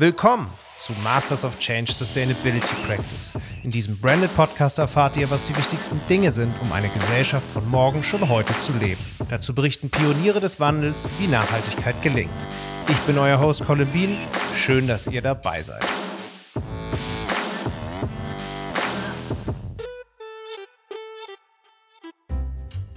[0.00, 3.32] Willkommen zu Masters of Change Sustainability Practice.
[3.64, 7.68] In diesem Branded Podcast erfahrt ihr, was die wichtigsten Dinge sind, um eine Gesellschaft von
[7.68, 9.04] morgen schon heute zu leben.
[9.28, 12.30] Dazu berichten Pioniere des Wandels, wie Nachhaltigkeit gelingt.
[12.88, 14.16] Ich bin euer Host Colin Bean.
[14.54, 15.84] Schön, dass ihr dabei seid.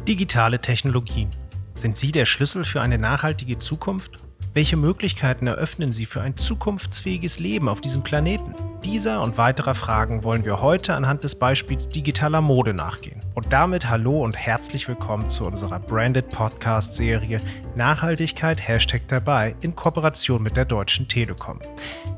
[0.07, 1.31] Digitale Technologien.
[1.73, 4.20] Sind sie der Schlüssel für eine nachhaltige Zukunft?
[4.54, 8.54] Welche Möglichkeiten eröffnen sie für ein zukunftsfähiges Leben auf diesem Planeten?
[8.83, 13.21] Dieser und weiterer Fragen wollen wir heute anhand des Beispiels digitaler Mode nachgehen.
[13.33, 17.39] Und damit hallo und herzlich willkommen zu unserer Branded Podcast Serie
[17.78, 21.59] Nachhaltigkeit Hashtag dabei in Kooperation mit der Deutschen Telekom.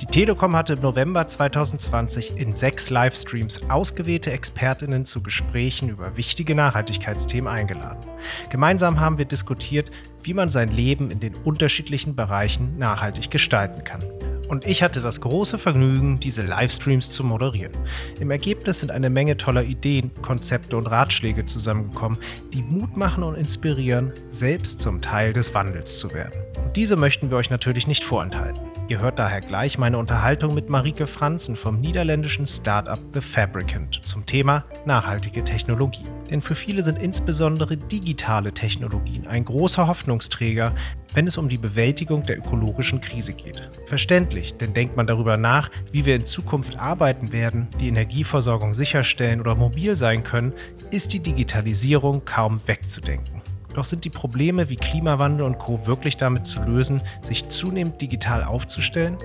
[0.02, 6.56] Die Telekom hatte im November 2020 in sechs Livestreams ausgewählte Expertinnen zu Gesprächen über wichtige
[6.56, 8.00] Nachhaltigkeitsthemen eingeladen.
[8.50, 9.92] Gemeinsam haben wir diskutiert,
[10.24, 14.00] wie man sein Leben in den unterschiedlichen Bereichen nachhaltig gestalten kann.
[14.50, 17.72] Und ich hatte das große Vergnügen, diese Livestreams zu moderieren.
[18.20, 22.20] Im Ergebnis sind eine Menge toller Ideen, Konzepte und Ratschläge zusammengekommen,
[22.54, 26.40] die Mut machen und inspirieren, selbst zum Teil des Wandels zu werden.
[26.64, 28.73] Und diese möchten wir euch natürlich nicht vorenthalten.
[28.94, 34.24] Ihr hört daher gleich meine Unterhaltung mit Marike Franzen vom niederländischen Startup The Fabricant zum
[34.28, 36.04] Thema nachhaltige Technologie.
[36.30, 40.76] Denn für viele sind insbesondere digitale Technologien ein großer Hoffnungsträger,
[41.16, 43.68] wenn es um die Bewältigung der ökologischen Krise geht.
[43.88, 49.42] Verständlich, denn denkt man darüber nach, wie wir in Zukunft arbeiten werden, die Energieversorgung sicherstellen
[49.42, 50.54] oder mobil sein können,
[50.92, 53.43] ist die Digitalisierung kaum wegzudenken.
[53.74, 58.44] Doch sind die Probleme wie Klimawandel und Co wirklich damit zu lösen, sich zunehmend digital
[58.44, 59.18] aufzustellen?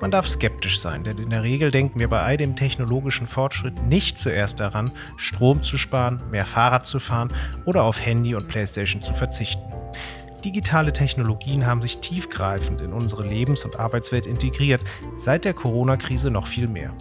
[0.00, 3.82] Man darf skeptisch sein, denn in der Regel denken wir bei all dem technologischen Fortschritt
[3.82, 7.32] nicht zuerst daran, Strom zu sparen, mehr Fahrrad zu fahren
[7.64, 9.62] oder auf Handy und Playstation zu verzichten.
[10.44, 14.82] Digitale Technologien haben sich tiefgreifend in unsere Lebens- und Arbeitswelt integriert,
[15.24, 16.92] seit der Corona-Krise noch viel mehr.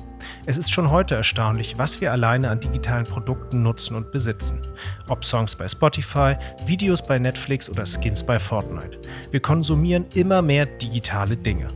[0.45, 4.62] Es ist schon heute erstaunlich, was wir alleine an digitalen Produkten nutzen und besitzen.
[5.07, 6.35] Ob Songs bei Spotify,
[6.66, 9.00] Videos bei Netflix oder Skins bei Fortnite.
[9.31, 11.68] Wir konsumieren immer mehr digitale Dinge.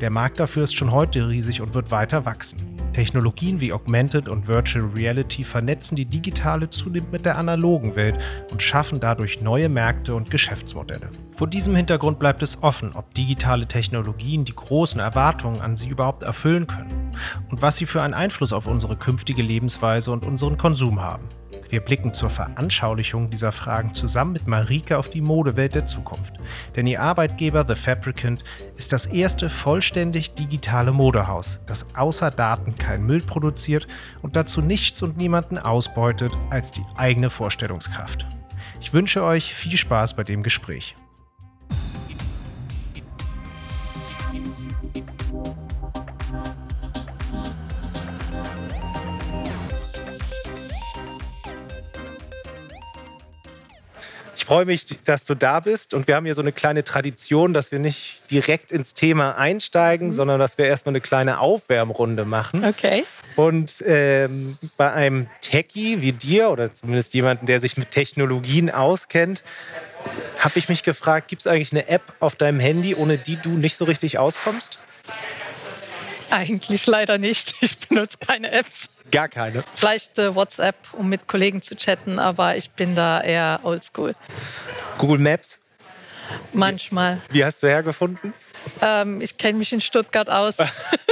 [0.00, 2.75] Der Markt dafür ist schon heute riesig und wird weiter wachsen.
[2.96, 8.16] Technologien wie Augmented und Virtual Reality vernetzen die digitale zunehmend mit der analogen Welt
[8.50, 11.10] und schaffen dadurch neue Märkte und Geschäftsmodelle.
[11.34, 16.22] Vor diesem Hintergrund bleibt es offen, ob digitale Technologien die großen Erwartungen an sie überhaupt
[16.22, 17.10] erfüllen können
[17.50, 21.24] und was sie für einen Einfluss auf unsere künftige Lebensweise und unseren Konsum haben.
[21.68, 26.34] Wir blicken zur Veranschaulichung dieser Fragen zusammen mit Marike auf die Modewelt der Zukunft.
[26.74, 28.44] Denn ihr Arbeitgeber The Fabricant
[28.76, 33.86] ist das erste vollständig digitale Modehaus, das außer Daten kein Müll produziert
[34.22, 38.26] und dazu nichts und niemanden ausbeutet als die eigene Vorstellungskraft.
[38.80, 40.94] Ich wünsche euch viel Spaß bei dem Gespräch.
[54.46, 55.92] Freue mich, dass du da bist.
[55.92, 60.08] Und wir haben hier so eine kleine Tradition, dass wir nicht direkt ins Thema einsteigen,
[60.08, 60.12] mhm.
[60.12, 62.64] sondern dass wir erstmal eine kleine Aufwärmrunde machen.
[62.64, 63.04] Okay.
[63.34, 69.42] Und ähm, bei einem Techie wie dir oder zumindest jemanden, der sich mit Technologien auskennt,
[70.38, 73.50] habe ich mich gefragt, gibt es eigentlich eine App auf deinem Handy, ohne die du
[73.50, 74.78] nicht so richtig auskommst?
[76.30, 77.54] Eigentlich leider nicht.
[77.60, 78.88] Ich benutze keine Apps.
[79.10, 79.64] Gar keine.
[79.74, 84.14] Vielleicht äh, WhatsApp, um mit Kollegen zu chatten, aber ich bin da eher oldschool.
[84.98, 85.60] Google Maps?
[86.52, 87.20] Manchmal.
[87.30, 88.32] Wie hast du hergefunden?
[88.82, 90.56] Ähm, ich kenne mich in Stuttgart aus.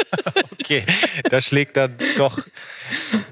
[0.52, 0.84] okay,
[1.30, 2.38] da schlägt dann doch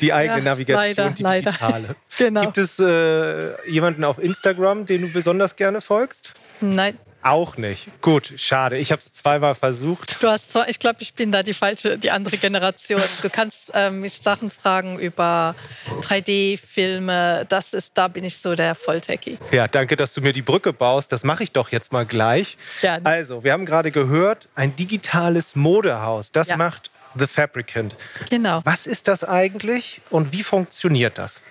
[0.01, 1.83] die eigene ja, Navigation, leider, die digitale.
[1.83, 1.97] Leider.
[2.19, 2.41] Genau.
[2.43, 6.35] Gibt es äh, jemanden auf Instagram, den du besonders gerne folgst?
[6.61, 6.99] Nein.
[7.23, 7.89] Auch nicht.
[8.01, 8.79] Gut, schade.
[8.79, 10.23] Ich habe es zweimal versucht.
[10.23, 13.03] Du hast zwar, ich glaube, ich bin da die falsche, die andere Generation.
[13.23, 15.55] Du kannst ähm, mich Sachen fragen über
[16.03, 17.47] 3D-Filme.
[17.49, 19.39] Das ist, da bin ich so der Volltechie.
[19.51, 21.13] Ja, danke, dass du mir die Brücke baust.
[21.13, 22.57] Das mache ich doch jetzt mal gleich.
[22.83, 22.99] Ja.
[23.05, 26.33] Also, wir haben gerade gehört, ein digitales Modehaus.
[26.33, 26.57] Das ja.
[26.57, 27.95] macht The Fabricant.
[28.31, 28.61] Genau.
[28.65, 31.43] Was ist das eigentlich und wie funktioniert das?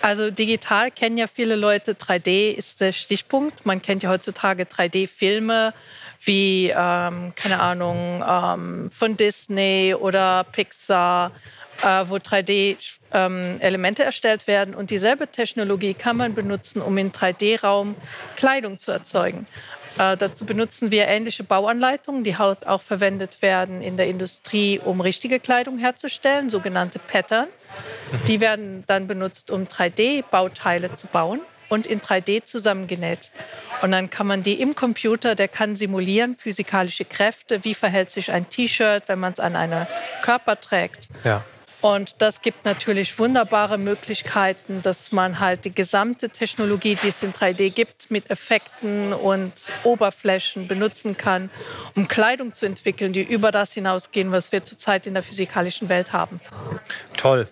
[0.00, 3.64] Also digital kennen ja viele Leute, 3D ist der Stichpunkt.
[3.64, 5.72] Man kennt ja heutzutage 3D-Filme
[6.24, 11.32] wie, ähm, keine Ahnung, ähm, von Disney oder Pixar,
[11.82, 14.74] äh, wo 3D-Elemente ähm, erstellt werden.
[14.74, 17.96] Und dieselbe Technologie kann man benutzen, um im 3D-Raum
[18.36, 19.46] Kleidung zu erzeugen.
[19.98, 25.00] Äh, dazu benutzen wir ähnliche Bauanleitungen, die halt auch verwendet werden in der Industrie, um
[25.00, 27.48] richtige Kleidung herzustellen, sogenannte Pattern.
[28.26, 31.40] Die werden dann benutzt, um 3D-Bauteile zu bauen.
[31.68, 33.30] und in 3D zusammengenäht.
[33.80, 38.30] Und dann kann man die im Computer, der kann simulieren physikalische Kräfte, wie verhält sich
[38.30, 39.86] ein T-Shirt, wenn man es an einen
[40.20, 41.08] Körper trägt.
[41.24, 41.42] Ja.
[41.82, 47.32] Und das gibt natürlich wunderbare Möglichkeiten, dass man halt die gesamte Technologie, die es in
[47.32, 49.52] 3D gibt, mit Effekten und
[49.82, 51.50] Oberflächen benutzen kann,
[51.96, 56.12] um Kleidung zu entwickeln, die über das hinausgehen, was wir zurzeit in der physikalischen Welt
[56.12, 56.40] haben.
[57.16, 57.48] Toll.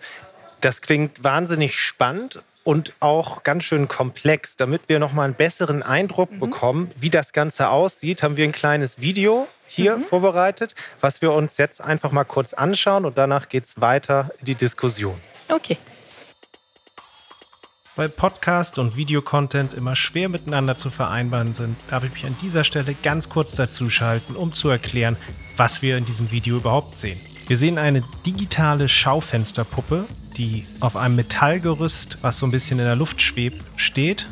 [0.61, 4.55] Das klingt wahnsinnig spannend und auch ganz schön komplex.
[4.57, 6.39] Damit wir noch mal einen besseren Eindruck mhm.
[6.39, 10.01] bekommen, wie das Ganze aussieht, haben wir ein kleines Video hier mhm.
[10.01, 14.45] vorbereitet, was wir uns jetzt einfach mal kurz anschauen und danach geht es weiter in
[14.45, 15.19] die Diskussion.
[15.47, 15.77] Okay.
[17.97, 22.63] Weil Podcast und Videocontent immer schwer miteinander zu vereinbaren sind, darf ich mich an dieser
[22.63, 25.17] Stelle ganz kurz dazu schalten, um zu erklären,
[25.57, 27.19] was wir in diesem Video überhaupt sehen.
[27.47, 30.05] Wir sehen eine digitale Schaufensterpuppe,
[30.37, 34.27] die auf einem Metallgerüst, was so ein bisschen in der Luft schwebt, steht.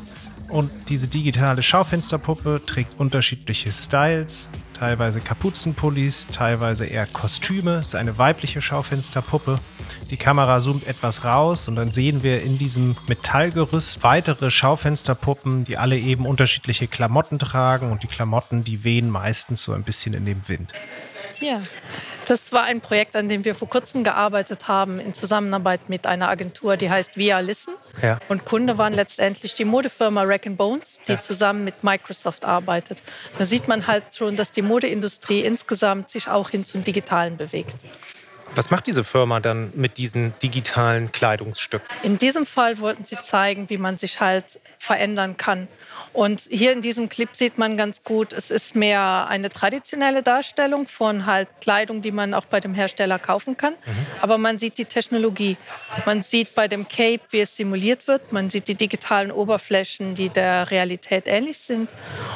[0.50, 7.76] Und diese digitale Schaufensterpuppe trägt unterschiedliche Styles, teilweise Kapuzenpullis, teilweise eher Kostüme.
[7.76, 9.60] Es ist eine weibliche Schaufensterpuppe.
[10.10, 15.78] Die Kamera zoomt etwas raus und dann sehen wir in diesem Metallgerüst weitere Schaufensterpuppen, die
[15.78, 20.26] alle eben unterschiedliche Klamotten tragen und die Klamotten, die wehen meistens so ein bisschen in
[20.26, 20.74] dem Wind.
[21.40, 21.62] Ja,
[22.30, 26.30] das war ein Projekt, an dem wir vor kurzem gearbeitet haben, in Zusammenarbeit mit einer
[26.30, 27.74] Agentur, die heißt Via Listen.
[28.04, 28.20] Ja.
[28.30, 31.20] Und Kunde waren letztendlich die Modefirma Rack Bones, die ja.
[31.20, 33.00] zusammen mit Microsoft arbeitet.
[33.40, 37.76] Da sieht man halt schon, dass die Modeindustrie insgesamt sich auch hin zum Digitalen bewegt.
[38.56, 41.88] Was macht diese Firma dann mit diesen digitalen Kleidungsstücken?
[42.04, 45.68] In diesem Fall wollten sie zeigen, wie man sich halt verändern kann.
[46.14, 50.88] Und hier in diesem Clip sieht man ganz gut, es ist mehr eine traditionelle Darstellung
[50.88, 53.74] von halt Kleidung, die man auch bei dem Hersteller kaufen kann.
[53.74, 54.06] Mhm.
[54.22, 55.58] Aber man sieht die Technologie.
[56.06, 58.32] Man sieht bei dem Cape, wie es simuliert wird.
[58.32, 61.94] Man sieht die digitalen Oberflächen, die der Realität ähnlich sind.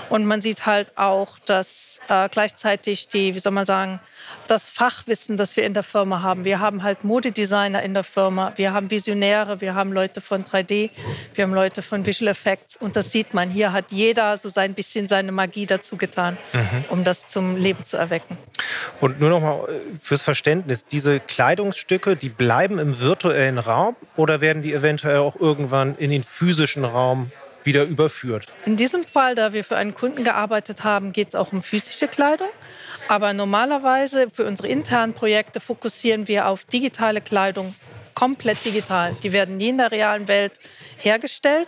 [0.10, 4.00] Und man sieht halt auch, dass äh, gleichzeitig die, wie soll man sagen,
[4.48, 6.44] das Fachwissen, das wir in der Firma haben.
[6.46, 10.92] Wir haben halt Modedesigner in der Firma, wir haben Visionäre, wir haben Leute von 3D,
[11.34, 13.50] wir haben Leute von Visual Effects und das sieht man.
[13.50, 16.86] Hier hat jeder so ein bisschen seine Magie dazu getan, mhm.
[16.90, 18.38] um das zum Leben zu erwecken.
[19.02, 24.42] Und nur noch mal äh, fürs Verständnis, diese Kleidungsstücke, die bleiben im virtuellen Raum oder
[24.42, 27.32] werden die eventuell auch irgendwann in den physischen Raum
[27.64, 28.48] wieder überführt?
[28.66, 32.08] In diesem Fall, da wir für einen Kunden gearbeitet haben, geht es auch um physische
[32.08, 32.50] Kleidung.
[33.08, 37.76] Aber normalerweise für unsere internen Projekte fokussieren wir auf digitale Kleidung,
[38.14, 39.16] komplett digital.
[39.24, 40.54] Die werden nie in der realen Welt
[40.98, 41.68] hergestellt,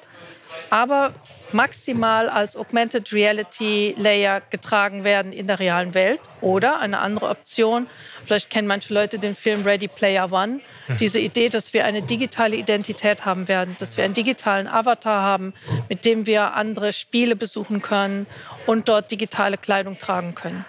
[0.70, 1.14] aber
[1.52, 6.20] maximal als Augmented Reality Layer getragen werden in der realen Welt.
[6.42, 7.88] Oder eine andere Option,
[8.26, 10.98] vielleicht kennen manche Leute den Film Ready Player One, mhm.
[10.98, 15.54] diese Idee, dass wir eine digitale Identität haben werden, dass wir einen digitalen Avatar haben,
[15.90, 18.28] mit dem wir andere Spiele besuchen können
[18.66, 20.66] und dort digitale Kleidung tragen können.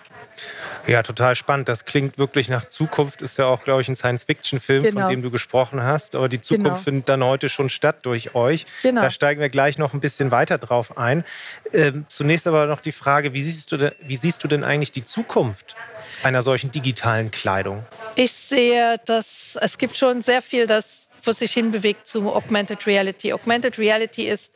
[0.86, 1.68] Ja, total spannend.
[1.68, 3.22] Das klingt wirklich nach Zukunft.
[3.22, 5.00] Ist ja auch, glaube ich, ein Science-Fiction-Film, genau.
[5.00, 6.14] von dem du gesprochen hast.
[6.14, 6.76] Aber die Zukunft genau.
[6.76, 8.66] findet dann heute schon statt durch euch.
[8.82, 9.02] Genau.
[9.02, 11.24] Da steigen wir gleich noch ein bisschen weiter drauf ein.
[11.72, 14.92] Ähm, zunächst aber noch die Frage, wie siehst, du denn, wie siehst du denn eigentlich
[14.92, 15.76] die Zukunft
[16.22, 17.84] einer solchen digitalen Kleidung?
[18.14, 23.32] Ich sehe, dass es gibt schon sehr viel, das was sich hinbewegt zu Augmented Reality.
[23.32, 24.52] Augmented Reality ist,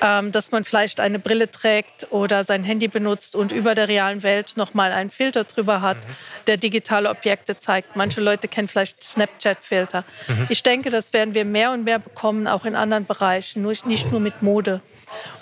[0.00, 4.22] ähm, dass man vielleicht eine Brille trägt oder sein Handy benutzt und über der realen
[4.22, 6.44] Welt nochmal einen Filter drüber hat, mhm.
[6.46, 7.96] der digitale Objekte zeigt.
[7.96, 10.04] Manche Leute kennen vielleicht Snapchat-Filter.
[10.28, 10.46] Mhm.
[10.48, 14.10] Ich denke, das werden wir mehr und mehr bekommen, auch in anderen Bereichen, nur, nicht
[14.10, 14.80] nur mit Mode.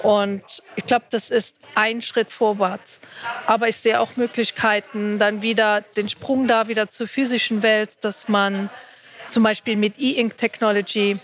[0.02, 0.42] Und
[0.76, 2.98] ich glaube, das ist ein Schritt vorwärts.
[3.46, 8.28] Aber ich sehe auch Möglichkeiten, dann wieder den Sprung da wieder zur physischen Welt, dass
[8.28, 8.70] man
[9.32, 11.18] zum Beispiel mit E-Ink Technology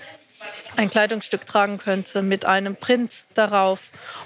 [0.76, 3.80] ein Kleidungsstück tragen könnte mit einem Print darauf,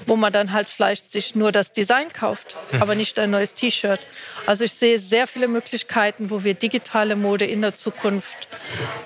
[0.06, 2.82] wo man dann halt vielleicht sich nur das Design kauft, mhm.
[2.82, 4.00] aber nicht ein neues T-Shirt.
[4.46, 8.48] Also ich sehe sehr viele Möglichkeiten, wo wir digitale Mode in der Zukunft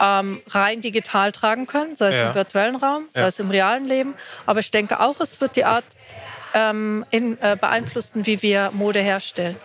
[0.00, 2.28] ähm, rein digital tragen können, sei es ja.
[2.28, 3.28] im virtuellen Raum, sei ja.
[3.28, 4.14] es im realen Leben.
[4.44, 5.84] Aber ich denke auch, es wird die Art
[6.56, 9.56] ähm, in, äh, beeinflussen, wie wir Mode herstellen.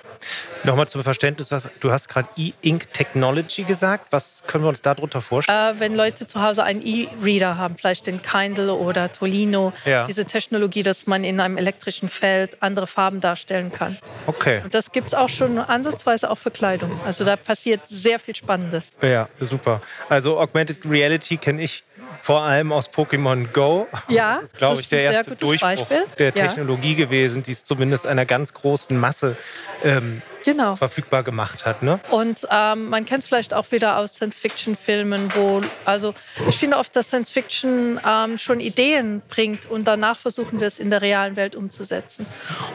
[0.63, 4.07] Nochmal zum Verständnis, du hast gerade E-Ink Technology gesagt.
[4.11, 5.77] Was können wir uns darunter vorstellen?
[5.77, 10.05] Äh, wenn Leute zu Hause einen E-Reader haben, vielleicht den Kindle oder Tolino, ja.
[10.05, 13.97] diese Technologie, dass man in einem elektrischen Feld andere Farben darstellen kann.
[14.27, 14.61] Okay.
[14.63, 16.99] Und das gibt es auch schon ansatzweise auch für Kleidung.
[17.05, 18.89] Also da passiert sehr viel Spannendes.
[19.01, 19.81] Ja, super.
[20.09, 21.83] Also Augmented Reality kenne ich
[22.21, 23.87] vor allem aus Pokémon Go.
[24.07, 26.03] Ja, das ist, glaube ich, der erste Durchbruch Beispiel.
[26.17, 27.05] der Technologie ja.
[27.05, 29.35] gewesen, die es zumindest einer ganz großen Masse
[29.83, 30.75] ähm, genau.
[30.75, 31.83] verfügbar gemacht hat.
[31.83, 31.99] Ne?
[32.09, 36.13] Und ähm, man kennt es vielleicht auch wieder aus Science-Fiction-Filmen, wo, also
[36.49, 40.89] ich finde oft, dass Science-Fiction ähm, schon Ideen bringt und danach versuchen wir es in
[40.89, 42.25] der realen Welt umzusetzen.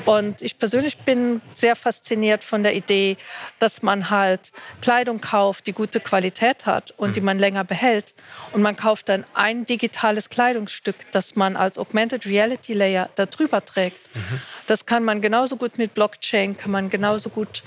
[0.04, 3.16] Und ich persönlich bin sehr fasziniert von der Idee,
[3.58, 7.14] dass man halt Kleidung kauft, die gute Qualität hat und mhm.
[7.14, 8.14] die man länger behält.
[8.52, 13.98] Und man kauft dann ein digitales Kleidungsstück, das man als Augmented Reality Layer darüber trägt.
[14.14, 14.40] Mhm.
[14.66, 17.62] Das kann man genauso gut mit Blockchain, kann man genauso gut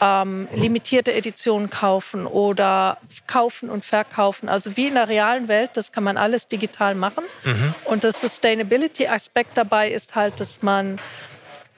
[0.00, 4.48] ähm, limitierte Editionen kaufen oder kaufen und verkaufen.
[4.48, 7.24] Also wie in der realen Welt, das kann man alles digital machen.
[7.44, 7.74] Mhm.
[7.84, 11.00] Und das Sustainability-Aspekt dabei ist halt, dass man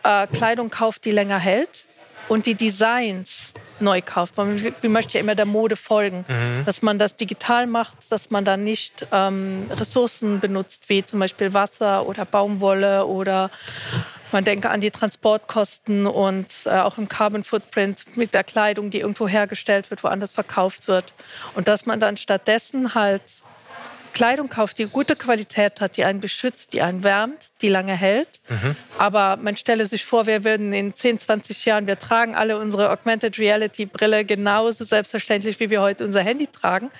[0.03, 1.87] äh, Kleidung kauft, die länger hält
[2.29, 4.37] und die Designs neu kauft.
[4.37, 6.25] Man möchte ja immer der Mode folgen.
[6.29, 6.65] Mhm.
[6.65, 11.53] Dass man das digital macht, dass man dann nicht ähm, Ressourcen benutzt, wie zum Beispiel
[11.53, 13.51] Wasser oder Baumwolle oder
[14.33, 19.01] man denke an die Transportkosten und äh, auch im Carbon Footprint mit der Kleidung, die
[19.01, 21.15] irgendwo hergestellt wird, woanders verkauft wird.
[21.55, 23.23] Und dass man dann stattdessen halt
[24.17, 28.41] Kleidung kauft, die gute Qualität hat, die einen beschützt, die einen wärmt, die lange hält.
[28.49, 28.75] Mhm.
[28.97, 32.91] Aber man stelle sich vor, wir würden in 10, 20 Jahren, wir tragen alle unsere
[32.91, 36.91] Augmented Reality Brille genauso selbstverständlich, wie wir heute unser Handy tragen.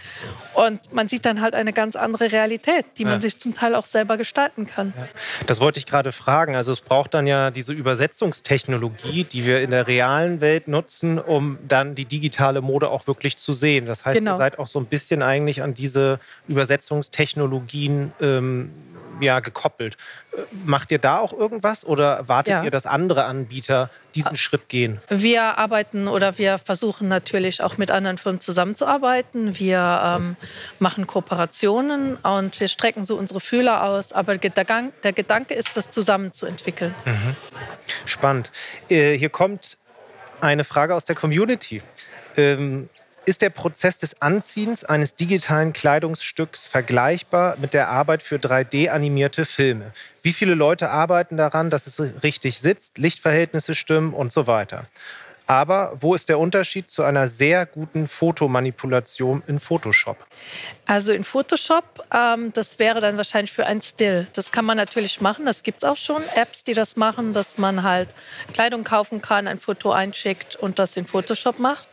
[0.53, 3.87] Und man sieht dann halt eine ganz andere Realität, die man sich zum Teil auch
[3.87, 4.93] selber gestalten kann.
[4.95, 5.09] Ja.
[5.47, 6.55] Das wollte ich gerade fragen.
[6.55, 11.57] Also es braucht dann ja diese Übersetzungstechnologie, die wir in der realen Welt nutzen, um
[11.67, 13.87] dann die digitale Mode auch wirklich zu sehen.
[13.87, 14.33] Das heißt, genau.
[14.33, 18.73] ihr seid auch so ein bisschen eigentlich an diese Übersetzungs Technologien ähm,
[19.21, 19.97] ja, gekoppelt.
[20.33, 22.65] Äh, macht ihr da auch irgendwas oder wartet ja.
[22.65, 25.01] ihr, dass andere Anbieter diesen Schritt gehen?
[25.09, 29.59] Wir arbeiten oder wir versuchen natürlich auch mit anderen Firmen zusammenzuarbeiten.
[29.59, 30.37] Wir ähm,
[30.79, 34.13] machen Kooperationen und wir strecken so unsere Fühler aus.
[34.13, 36.95] Aber der, Gang, der Gedanke ist, das zusammenzuentwickeln.
[37.05, 37.37] Mhm.
[38.05, 38.53] Spannend.
[38.89, 39.79] Äh, hier kommt
[40.41, 41.83] eine Frage aus der Community.
[42.37, 42.89] Ähm,
[43.27, 49.93] ist der Prozess des Anziehens eines digitalen Kleidungsstücks vergleichbar mit der Arbeit für 3D-animierte Filme?
[50.23, 54.87] Wie viele Leute arbeiten daran, dass es richtig sitzt, Lichtverhältnisse stimmen und so weiter?
[55.47, 60.17] Aber wo ist der Unterschied zu einer sehr guten Fotomanipulation in Photoshop?
[60.87, 64.27] Also in Photoshop, ähm, das wäre dann wahrscheinlich für ein Still.
[64.33, 65.47] Das kann man natürlich machen.
[65.47, 68.09] Das gibt es auch schon Apps, die das machen, dass man halt
[68.53, 71.89] Kleidung kaufen kann, ein Foto einschickt und das in Photoshop macht.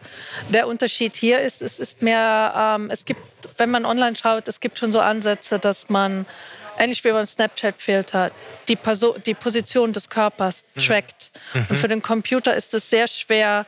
[0.50, 3.22] Der Unterschied hier ist, es ist mehr, ähm, es gibt,
[3.58, 6.26] wenn man online schaut, es gibt schon so Ansätze, dass man
[6.78, 8.32] ähnlich wie beim Snapchat-Filter,
[8.68, 8.78] die,
[9.26, 10.82] die Position des Körpers mhm.
[10.82, 11.32] trackt.
[11.54, 11.66] Mhm.
[11.70, 13.66] Und für den Computer ist es sehr schwer,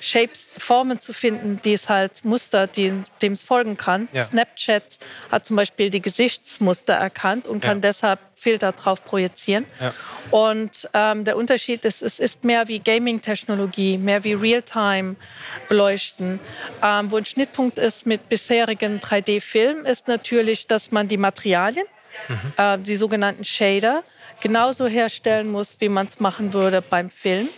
[0.00, 4.08] Shapes, Formen zu finden, die es halt Muster, dem es folgen kann.
[4.12, 4.22] Ja.
[4.22, 4.98] Snapchat
[5.30, 7.88] hat zum Beispiel die Gesichtsmuster erkannt und kann ja.
[7.88, 9.64] deshalb Filter drauf projizieren.
[9.80, 9.94] Ja.
[10.30, 16.40] Und ähm, der Unterschied ist, es ist mehr wie Gaming-Technologie, mehr wie Realtime-Beleuchten.
[16.82, 21.86] Ähm, wo ein Schnittpunkt ist mit bisherigen 3D-Filmen, ist natürlich, dass man die Materialien,
[22.28, 22.52] mhm.
[22.56, 24.02] äh, die sogenannten Shader,
[24.40, 27.48] genauso herstellen muss, wie man es machen würde beim Film.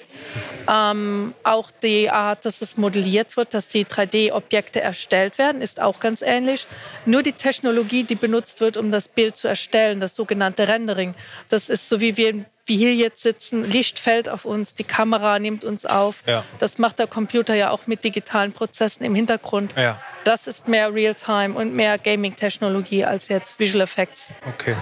[0.70, 5.98] Ähm, auch die Art, dass es modelliert wird, dass die 3D-Objekte erstellt werden, ist auch
[5.98, 6.66] ganz ähnlich.
[7.06, 11.14] Nur die Technologie, die benutzt wird, um das Bild zu erstellen, das sogenannte Rendering,
[11.48, 15.38] das ist so wie wir wie hier jetzt sitzen, Licht fällt auf uns, die Kamera
[15.38, 16.22] nimmt uns auf.
[16.26, 16.44] Ja.
[16.58, 19.72] Das macht der Computer ja auch mit digitalen Prozessen im Hintergrund.
[19.74, 19.98] Ja.
[20.28, 24.26] Das ist mehr Realtime und mehr Gaming-Technologie als jetzt Visual Effects.
[24.46, 24.76] Okay.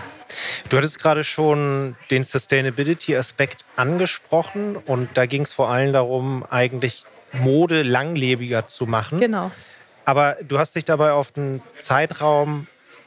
[0.69, 7.05] Du hattest gerade schon den Sustainability-Aspekt angesprochen und da ging es vor allem darum, eigentlich
[7.33, 9.21] Mode langlebiger zu machen.
[9.21, 9.53] Genau.
[10.05, 12.67] Aber du hast dich dabei auf einen Zeitraum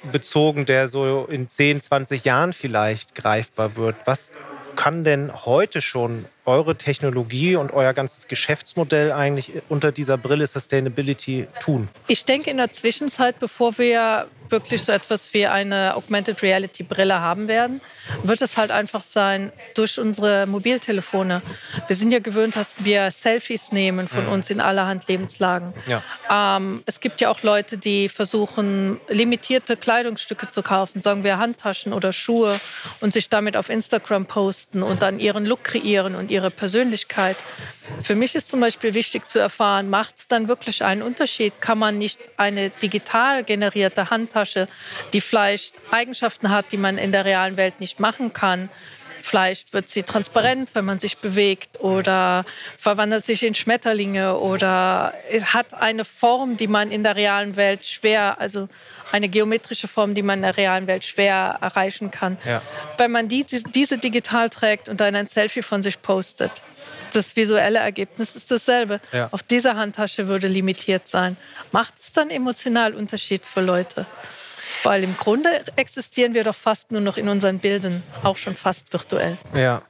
[0.09, 3.97] bezogen, der so in 10, 20 Jahren vielleicht greifbar wird.
[4.05, 4.31] Was
[4.77, 11.47] kann denn heute schon eure Technologie und euer ganzes Geschäftsmodell eigentlich unter dieser Brille Sustainability
[11.59, 11.87] tun?
[12.07, 17.19] Ich denke in der Zwischenzeit, bevor wir wirklich so etwas wie eine Augmented Reality Brille
[17.19, 17.81] haben werden,
[18.23, 21.41] wird es halt einfach sein durch unsere Mobiltelefone.
[21.87, 24.31] Wir sind ja gewöhnt, dass wir Selfies nehmen von mhm.
[24.31, 25.73] uns in allerhand Lebenslagen.
[25.85, 26.01] Ja.
[26.57, 31.93] Ähm, es gibt ja auch Leute, die versuchen, limitierte Kleidungsstücke zu kaufen, sagen wir Handtaschen
[31.93, 32.59] oder Schuhe
[33.01, 37.35] und sich damit auf Instagram posten und dann ihren Look kreieren und ihre ihre Persönlichkeit.
[38.01, 41.53] Für mich ist zum Beispiel wichtig zu erfahren, macht es dann wirklich einen Unterschied?
[41.59, 44.67] Kann man nicht eine digital generierte Handtasche,
[45.11, 48.69] die vielleicht Eigenschaften hat, die man in der realen Welt nicht machen kann,
[49.21, 52.45] Vielleicht wird sie transparent, wenn man sich bewegt oder
[52.77, 55.13] verwandelt sich in Schmetterlinge oder
[55.53, 58.69] hat eine Form, die man in der realen Welt schwer, also
[59.11, 62.37] eine geometrische Form, die man in der realen Welt schwer erreichen kann.
[62.45, 62.61] Ja.
[62.97, 66.51] Wenn man die, diese digital trägt und dann ein Selfie von sich postet,
[67.13, 68.99] Das visuelle Ergebnis ist dasselbe.
[69.11, 69.29] Ja.
[69.31, 71.37] Auch diese Handtasche würde limitiert sein.
[71.71, 74.05] Macht es dann emotional Unterschied für Leute?
[74.83, 78.91] Weil im Grunde existieren wir doch fast nur noch in unseren Bildern, auch schon fast
[78.93, 79.37] virtuell.
[79.53, 79.81] Ja.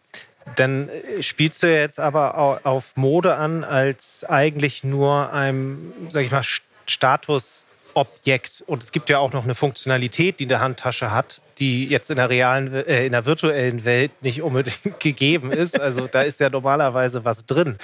[0.56, 6.32] Dann äh, spielst du jetzt aber auf Mode an als eigentlich nur ein, sag ich
[6.32, 6.44] mal,
[6.88, 7.66] Status
[8.00, 8.64] Objekt.
[8.66, 12.16] Und es gibt ja auch noch eine Funktionalität, die eine Handtasche hat, die jetzt in
[12.16, 15.80] der realen, äh, in der virtuellen Welt nicht unbedingt gegeben ist.
[15.80, 17.78] Also da ist ja normalerweise was drin.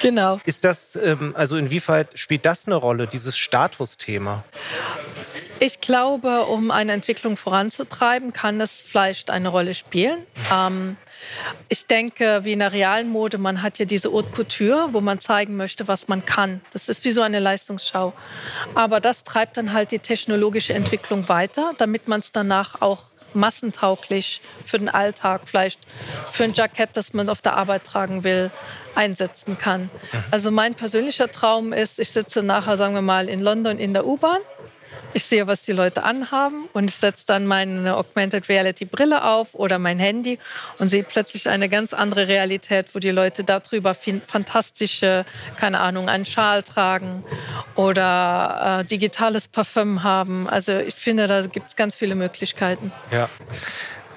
[0.00, 0.40] Genau.
[0.44, 4.44] Ist das, ähm, also inwieweit spielt das eine Rolle, dieses Statusthema?
[5.58, 10.26] Ich glaube, um eine Entwicklung voranzutreiben, kann es vielleicht eine Rolle spielen.
[10.52, 10.96] Ähm,
[11.68, 15.20] ich denke, wie in der realen Mode, man hat ja diese Haute Couture, wo man
[15.20, 16.60] zeigen möchte, was man kann.
[16.72, 18.12] Das ist wie so eine Leistungsschau.
[18.74, 24.40] Aber das treibt dann halt die technologische Entwicklung weiter, damit man es danach auch massentauglich
[24.64, 25.80] für den Alltag, vielleicht
[26.32, 28.50] für ein Jackett, das man auf der Arbeit tragen will,
[28.94, 29.90] einsetzen kann.
[30.30, 34.06] Also mein persönlicher Traum ist, ich sitze nachher, sagen wir mal, in London in der
[34.06, 34.40] U-Bahn
[35.14, 39.54] ich sehe, was die Leute anhaben und ich setze dann meine Augmented Reality Brille auf
[39.54, 40.38] oder mein Handy
[40.78, 45.24] und sehe plötzlich eine ganz andere Realität, wo die Leute darüber fantastische,
[45.56, 47.24] keine Ahnung, einen Schal tragen
[47.74, 50.48] oder äh, digitales Parfüm haben.
[50.48, 52.92] Also ich finde, da gibt es ganz viele Möglichkeiten.
[53.10, 53.28] Ja.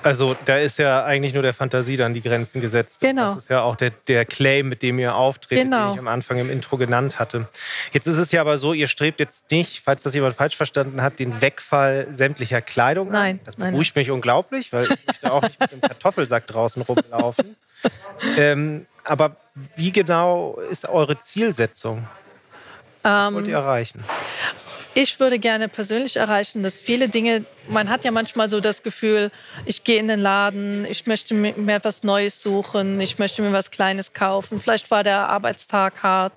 [0.05, 3.01] Also da ist ja eigentlich nur der Fantasie dann die Grenzen gesetzt.
[3.01, 3.23] Genau.
[3.23, 5.87] Das ist ja auch der, der Claim, mit dem ihr auftretet, genau.
[5.87, 7.47] den ich am Anfang im Intro genannt hatte.
[7.91, 11.01] Jetzt ist es ja aber so, ihr strebt jetzt nicht, falls das jemand falsch verstanden
[11.01, 13.45] hat, den Wegfall sämtlicher Kleidung nein, an.
[13.45, 14.01] Das beruhigt nein.
[14.01, 17.55] mich unglaublich, weil ich möchte auch nicht mit einem Kartoffelsack draußen rumlaufen.
[18.37, 19.37] ähm, aber
[19.75, 22.07] wie genau ist eure Zielsetzung?
[23.01, 24.03] Was wollt ihr ähm, erreichen?
[24.97, 29.29] Ich würde gerne persönlich erreichen, dass viele Dinge, man hat ja manchmal so das Gefühl,
[29.65, 33.71] ich gehe in den Laden, ich möchte mir etwas Neues suchen, ich möchte mir was
[33.71, 34.61] Kleines kaufen.
[34.61, 36.31] Vielleicht war der Arbeitstag hart,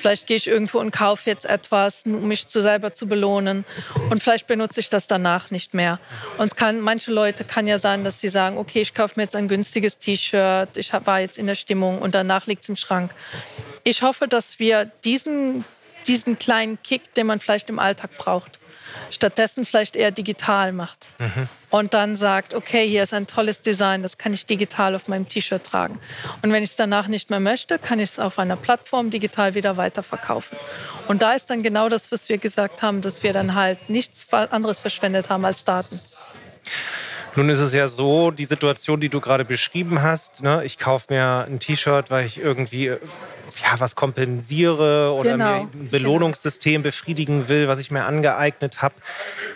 [0.00, 3.64] vielleicht gehe ich irgendwo und kaufe jetzt etwas, um mich zu selber zu belohnen.
[4.10, 5.98] Und vielleicht benutze ich das danach nicht mehr.
[6.36, 9.34] Und kann, manche Leute kann ja sein, dass sie sagen, okay, ich kaufe mir jetzt
[9.34, 13.12] ein günstiges T-Shirt, ich war jetzt in der Stimmung und danach liegt es im Schrank.
[13.82, 15.64] Ich hoffe, dass wir diesen
[16.06, 18.58] diesen kleinen Kick, den man vielleicht im Alltag braucht.
[19.10, 21.06] Stattdessen vielleicht eher digital macht.
[21.18, 21.48] Mhm.
[21.70, 25.28] Und dann sagt, okay, hier ist ein tolles Design, das kann ich digital auf meinem
[25.28, 25.98] T-Shirt tragen.
[26.42, 29.54] Und wenn ich es danach nicht mehr möchte, kann ich es auf einer Plattform digital
[29.54, 30.56] wieder weiterverkaufen.
[31.08, 34.32] Und da ist dann genau das, was wir gesagt haben, dass wir dann halt nichts
[34.32, 36.00] anderes verschwendet haben als Daten.
[37.36, 41.12] Nun ist es ja so, die Situation, die du gerade beschrieben hast, ne, ich kaufe
[41.12, 45.44] mir ein T-Shirt, weil ich irgendwie ja, was kompensiere oder genau.
[45.44, 48.94] mir ein Belohnungssystem befriedigen will, was ich mir angeeignet habe.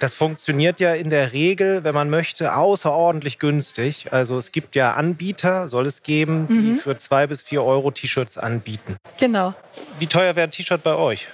[0.01, 4.12] Das funktioniert ja in der Regel, wenn man möchte, außerordentlich günstig.
[4.12, 6.75] Also es gibt ja Anbieter, soll es geben, die mhm.
[6.77, 8.97] für zwei bis vier Euro T-Shirts anbieten.
[9.19, 9.55] Genau.
[9.99, 11.29] Wie teuer wäre ein T-Shirt bei euch?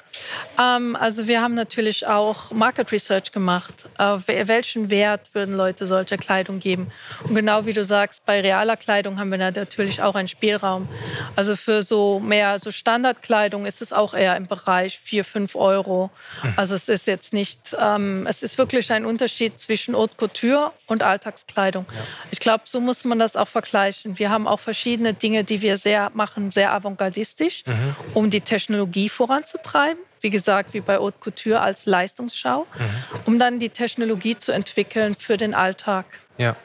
[0.58, 3.74] Ähm, also wir haben natürlich auch Market Research gemacht.
[3.98, 6.90] Äh, welchen Wert würden Leute solcher Kleidung geben?
[7.24, 10.88] Und genau wie du sagst, bei realer Kleidung haben wir natürlich auch einen Spielraum.
[11.36, 16.10] Also für so mehr so Standardkleidung ist es auch eher im Bereich 4, 5 Euro.
[16.42, 16.54] Mhm.
[16.56, 21.02] Also es ist jetzt nicht, ähm, es ist wirklich ein Unterschied zwischen Haute Couture und
[21.02, 21.86] Alltagskleidung.
[21.88, 22.00] Ja.
[22.30, 24.18] Ich glaube, so muss man das auch vergleichen.
[24.18, 27.96] Wir haben auch verschiedene Dinge, die wir sehr machen, sehr avantgardistisch, mhm.
[28.14, 30.03] um die Technologie voranzutreiben.
[30.24, 32.84] Wie gesagt, wie bei Haute Couture als Leistungsschau, mhm.
[33.26, 36.06] um dann die Technologie zu entwickeln für den Alltag.
[36.38, 36.56] Ja.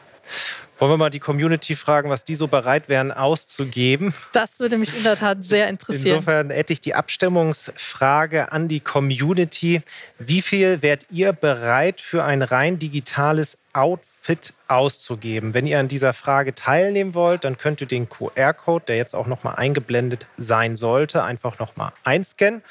[0.80, 4.14] Wollen wir mal die Community fragen, was die so bereit wären auszugeben?
[4.32, 6.16] Das würde mich in der Tat sehr interessieren.
[6.16, 9.82] Insofern hätte ich die Abstimmungsfrage an die Community.
[10.20, 15.54] Wie viel wärt ihr bereit für ein rein digitales Outfit auszugeben?
[15.54, 19.28] Wenn ihr an dieser Frage teilnehmen wollt, dann könnt ihr den QR-Code, der jetzt auch
[19.28, 22.62] nochmal eingeblendet sein sollte, einfach nochmal einscannen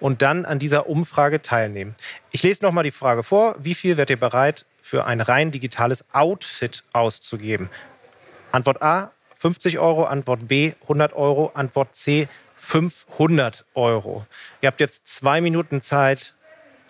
[0.00, 1.94] und dann an dieser Umfrage teilnehmen.
[2.30, 3.56] Ich lese nochmal die Frage vor.
[3.58, 7.68] Wie viel wärt ihr bereit für ein rein digitales Outfit auszugeben?
[8.52, 14.26] Antwort A 50 Euro, Antwort B 100 Euro, Antwort C 500 Euro.
[14.62, 16.34] Ihr habt jetzt zwei Minuten Zeit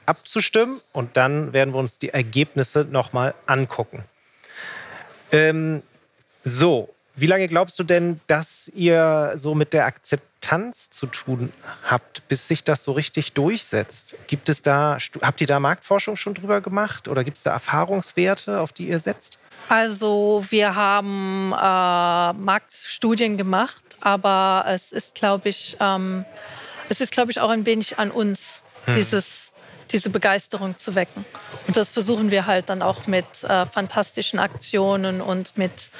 [0.06, 4.04] abzustimmen und dann werden wir uns die Ergebnisse nochmal angucken.
[5.32, 5.82] Ähm,
[6.44, 11.52] so, wie lange glaubst du denn, dass ihr so mit der Akzeptanz zu tun
[11.84, 14.16] habt, bis sich das so richtig durchsetzt?
[14.26, 18.60] Gibt es da, habt ihr da Marktforschung schon drüber gemacht oder gibt es da Erfahrungswerte,
[18.60, 19.38] auf die ihr setzt?
[19.68, 26.24] Also wir haben äh, Marktstudien gemacht, aber es ist, glaube ich, ähm,
[26.88, 28.94] es ist, glaube ich, auch ein wenig an uns, hm.
[28.94, 29.47] dieses
[29.92, 31.24] diese Begeisterung zu wecken.
[31.66, 35.90] Und das versuchen wir halt dann auch mit äh, fantastischen Aktionen und mit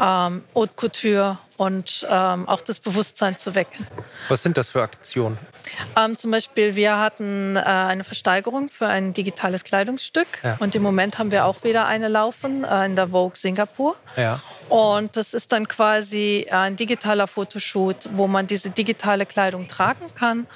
[0.00, 3.86] ähm, Haute Couture und ähm, auch das Bewusstsein zu wecken.
[4.28, 5.36] Was sind das für Aktionen?
[5.94, 10.56] Ähm, zum Beispiel, wir hatten äh, eine Versteigerung für ein digitales Kleidungsstück ja.
[10.58, 13.96] und im Moment haben wir auch wieder eine laufen äh, in der Vogue Singapur.
[14.16, 14.40] Ja.
[14.70, 20.46] Und das ist dann quasi ein digitaler Fotoshoot, wo man diese digitale Kleidung tragen kann.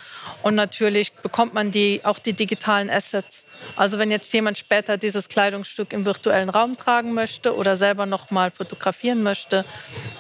[0.43, 3.45] Und natürlich bekommt man die, auch die digitalen Assets.
[3.75, 8.31] Also wenn jetzt jemand später dieses Kleidungsstück im virtuellen Raum tragen möchte oder selber noch
[8.31, 9.65] mal fotografieren möchte.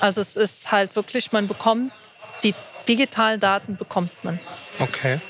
[0.01, 1.93] Also es ist halt wirklich, man bekommt
[2.43, 2.55] die
[2.89, 4.41] digitalen Daten bekommt man.
[4.81, 5.21] Okay.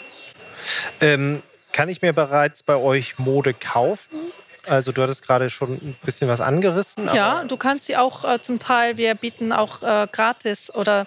[1.03, 4.33] Ähm, kann ich mir bereits bei euch Mode kaufen?
[4.67, 7.09] Also du hattest gerade schon ein bisschen was angerissen.
[7.15, 11.07] Ja, du kannst sie auch äh, zum Teil, wir bieten auch äh, gratis oder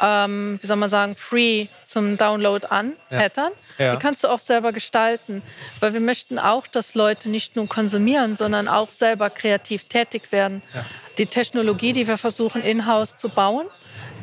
[0.00, 3.20] ähm, wie soll man sagen, free zum Download an, ja.
[3.20, 3.52] Pattern.
[3.78, 3.92] Ja.
[3.92, 5.42] Die kannst du auch selber gestalten,
[5.80, 10.62] weil wir möchten auch, dass Leute nicht nur konsumieren, sondern auch selber kreativ tätig werden.
[10.74, 10.84] Ja.
[11.18, 13.66] Die Technologie, die wir versuchen in-house zu bauen,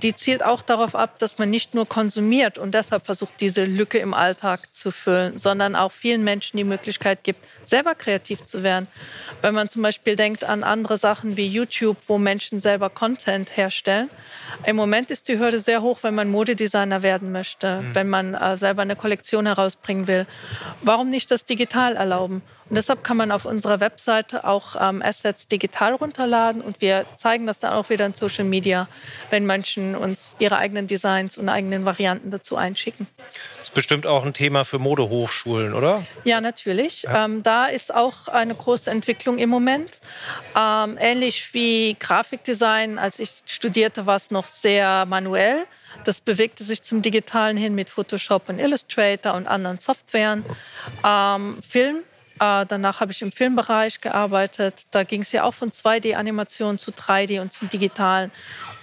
[0.01, 3.97] die zielt auch darauf ab, dass man nicht nur konsumiert und deshalb versucht, diese Lücke
[3.99, 8.87] im Alltag zu füllen, sondern auch vielen Menschen die Möglichkeit gibt, selber kreativ zu werden.
[9.41, 14.09] Wenn man zum Beispiel denkt an andere Sachen wie YouTube, wo Menschen selber Content herstellen.
[14.65, 17.95] Im Moment ist die Hürde sehr hoch, wenn man Modedesigner werden möchte, mhm.
[17.95, 20.25] wenn man äh, selber eine Kollektion herausbringen will.
[20.81, 22.41] Warum nicht das digital erlauben?
[22.69, 27.47] Und deshalb kann man auf unserer Webseite auch ähm, Assets digital runterladen und wir zeigen
[27.47, 28.87] das dann auch wieder in Social Media,
[29.31, 33.07] wenn Menschen uns ihre eigenen Designs und eigenen Varianten dazu einschicken.
[33.57, 36.05] Das ist bestimmt auch ein Thema für Modehochschulen, oder?
[36.23, 37.03] Ja, natürlich.
[37.03, 37.25] Ja.
[37.25, 39.89] Ähm, da ist auch eine große Entwicklung im Moment.
[40.55, 45.65] Ähm, ähnlich wie Grafikdesign, als ich studierte, war es noch sehr manuell.
[46.03, 50.45] Das bewegte sich zum Digitalen hin mit Photoshop und Illustrator und anderen Softwaren.
[51.03, 52.03] Ähm, Film
[52.39, 54.83] danach habe ich im Filmbereich gearbeitet.
[54.91, 58.31] Da ging es ja auch von 2D-Animation zu 3D und zum Digitalen.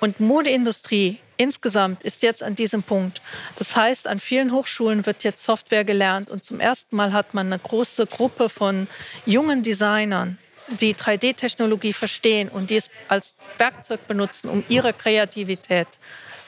[0.01, 3.21] Und Modeindustrie insgesamt ist jetzt an diesem Punkt.
[3.59, 7.47] Das heißt, an vielen Hochschulen wird jetzt Software gelernt und zum ersten Mal hat man
[7.47, 8.89] eine große Gruppe von
[9.25, 10.39] jungen Designern,
[10.81, 15.89] die 3D-Technologie verstehen und die es als Werkzeug benutzen, um ihre Kreativität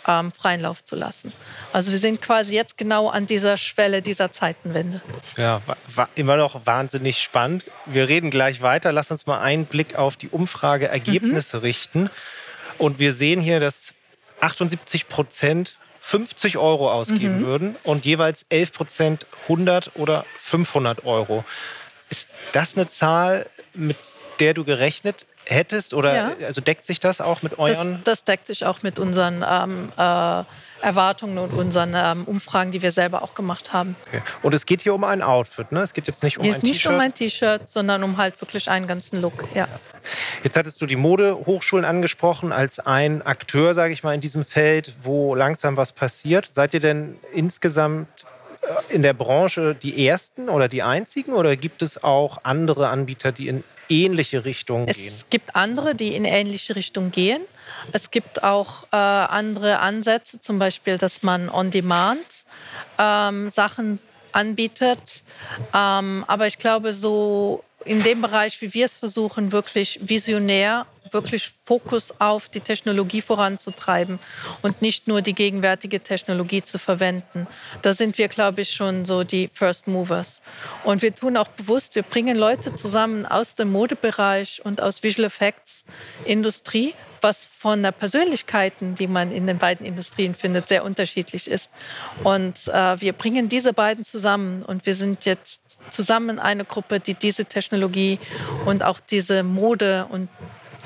[0.09, 1.33] ähm, freien Lauf zu lassen.
[1.73, 5.01] Also wir sind quasi jetzt genau an dieser Schwelle dieser Zeitenwende.
[5.37, 5.61] Ja,
[6.14, 7.66] immer noch wahnsinnig spannend.
[7.87, 8.90] Wir reden gleich weiter.
[8.90, 11.62] Lass uns mal einen Blick auf die Umfrageergebnisse mhm.
[11.62, 12.11] richten.
[12.79, 13.92] Und wir sehen hier, dass
[14.40, 17.47] 78 Prozent 50 Euro ausgeben mhm.
[17.47, 21.44] würden und jeweils 11 Prozent 100 oder 500 Euro.
[22.09, 23.99] Ist das eine Zahl, mit
[24.40, 25.94] der du gerechnet hättest?
[25.94, 26.32] Oder ja.
[26.46, 27.94] also deckt sich das auch mit euren?
[28.04, 30.44] Das, das deckt sich auch mit unseren ähm, äh,
[30.80, 33.96] Erwartungen und unseren ähm, Umfragen, die wir selber auch gemacht haben.
[34.08, 34.22] Okay.
[34.42, 35.80] Und es geht hier um ein Outfit, ne?
[35.80, 36.62] Es geht jetzt nicht um ein T-Shirt.
[36.62, 39.44] Nicht um ein T-Shirt, sondern um halt wirklich einen ganzen Look.
[39.54, 39.68] Ja.
[40.44, 44.92] Jetzt hattest du die Modehochschulen angesprochen als ein Akteur, sage ich mal, in diesem Feld,
[45.02, 46.50] wo langsam was passiert.
[46.52, 48.08] Seid ihr denn insgesamt
[48.61, 53.32] äh, in der Branche die ersten oder die einzigen oder gibt es auch andere Anbieter,
[53.32, 54.94] die in ähnliche Richtungen gehen?
[54.96, 57.42] Es gibt andere, die in ähnliche Richtungen gehen.
[57.92, 62.24] Es gibt auch äh, andere Ansätze, zum Beispiel, dass man on-demand
[62.98, 63.98] ähm, Sachen
[64.33, 65.22] anbietet.
[65.74, 71.53] Ähm, aber ich glaube, so in dem Bereich, wie wir es versuchen, wirklich visionär, wirklich
[71.64, 74.19] Fokus auf die Technologie voranzutreiben
[74.62, 77.47] und nicht nur die gegenwärtige Technologie zu verwenden.
[77.83, 80.43] Da sind wir, glaube ich, schon so die First Movers.
[80.85, 85.27] Und wir tun auch bewusst, wir bringen Leute zusammen aus dem Modebereich und aus Visual
[85.27, 85.85] Effects
[86.25, 91.71] Industrie, was von der Persönlichkeiten, die man in den beiden Industrien findet, sehr unterschiedlich ist.
[92.23, 95.61] Und äh, wir bringen diese beiden zusammen und wir sind jetzt
[95.91, 98.19] zusammen eine Gruppe, die diese Technologie
[98.64, 100.29] und auch diese Mode und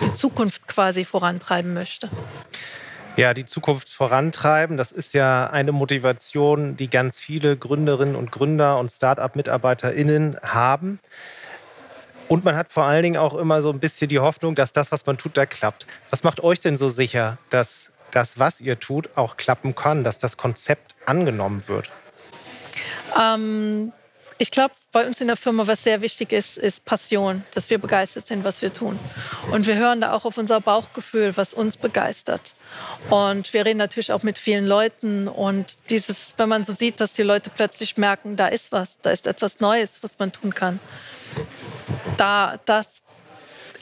[0.01, 2.11] die Zukunft quasi vorantreiben möchte.
[3.17, 8.79] Ja, die Zukunft vorantreiben, das ist ja eine Motivation, die ganz viele Gründerinnen und Gründer
[8.79, 10.99] und Start-up-MitarbeiterInnen haben.
[12.29, 14.91] Und man hat vor allen Dingen auch immer so ein bisschen die Hoffnung, dass das,
[14.93, 15.87] was man tut, da klappt.
[16.09, 20.19] Was macht euch denn so sicher, dass das, was ihr tut, auch klappen kann, dass
[20.19, 21.91] das Konzept angenommen wird?
[23.21, 23.93] Ähm,
[24.39, 27.79] ich glaube, bei uns in der Firma, was sehr wichtig ist, ist Passion, dass wir
[27.79, 28.99] begeistert sind, was wir tun.
[29.51, 32.55] Und wir hören da auch auf unser Bauchgefühl, was uns begeistert.
[33.11, 35.29] Und wir reden natürlich auch mit vielen Leuten.
[35.29, 39.11] Und dieses, wenn man so sieht, dass die Leute plötzlich merken, da ist was, da
[39.11, 40.81] ist etwas Neues, was man tun kann.
[42.17, 43.03] Da, das,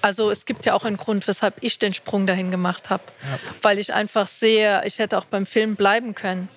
[0.01, 3.03] also es gibt ja auch einen Grund, weshalb ich den Sprung dahin gemacht habe.
[3.23, 3.39] Ja.
[3.63, 6.49] Weil ich einfach sehe, ich hätte auch beim Film bleiben können.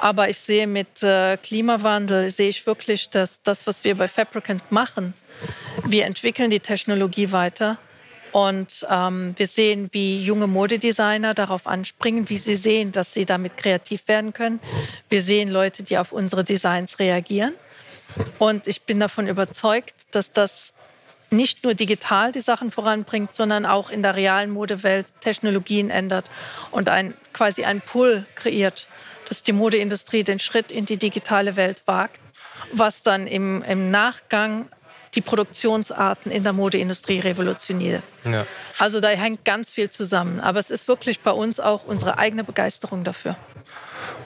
[0.00, 4.70] Aber ich sehe mit äh, Klimawandel, sehe ich wirklich, dass das, was wir bei Fabricant
[4.70, 5.14] machen,
[5.84, 7.78] wir entwickeln die Technologie weiter
[8.36, 13.56] Und ähm, wir sehen, wie junge Modedesigner darauf anspringen, wie sie sehen, dass sie damit
[13.56, 14.60] kreativ werden können.
[15.08, 17.54] Wir sehen Leute, die auf unsere Designs reagieren.
[18.38, 20.74] Und ich bin davon überzeugt, dass das
[21.30, 26.30] nicht nur digital die Sachen voranbringt, sondern auch in der realen Modewelt Technologien ändert
[26.70, 28.86] und ein, quasi einen Pull kreiert,
[29.28, 32.20] dass die Modeindustrie den Schritt in die digitale Welt wagt,
[32.72, 34.68] was dann im, im Nachgang
[35.14, 38.02] die Produktionsarten in der Modeindustrie revolutioniert.
[38.24, 38.46] Ja.
[38.78, 40.40] Also da hängt ganz viel zusammen.
[40.40, 43.36] Aber es ist wirklich bei uns auch unsere eigene Begeisterung dafür.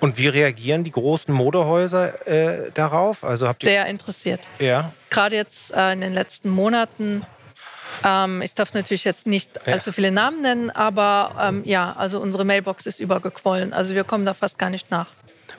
[0.00, 3.22] Und wie reagieren die großen Modehäuser äh, darauf?
[3.22, 4.40] Also habt Sehr interessiert.
[4.58, 4.92] Ja.
[5.10, 7.24] Gerade jetzt äh, in den letzten Monaten.
[8.04, 12.44] Ähm, ich darf natürlich jetzt nicht allzu viele Namen nennen, aber ähm, ja, also unsere
[12.44, 13.72] Mailbox ist übergequollen.
[13.72, 15.08] Also wir kommen da fast gar nicht nach.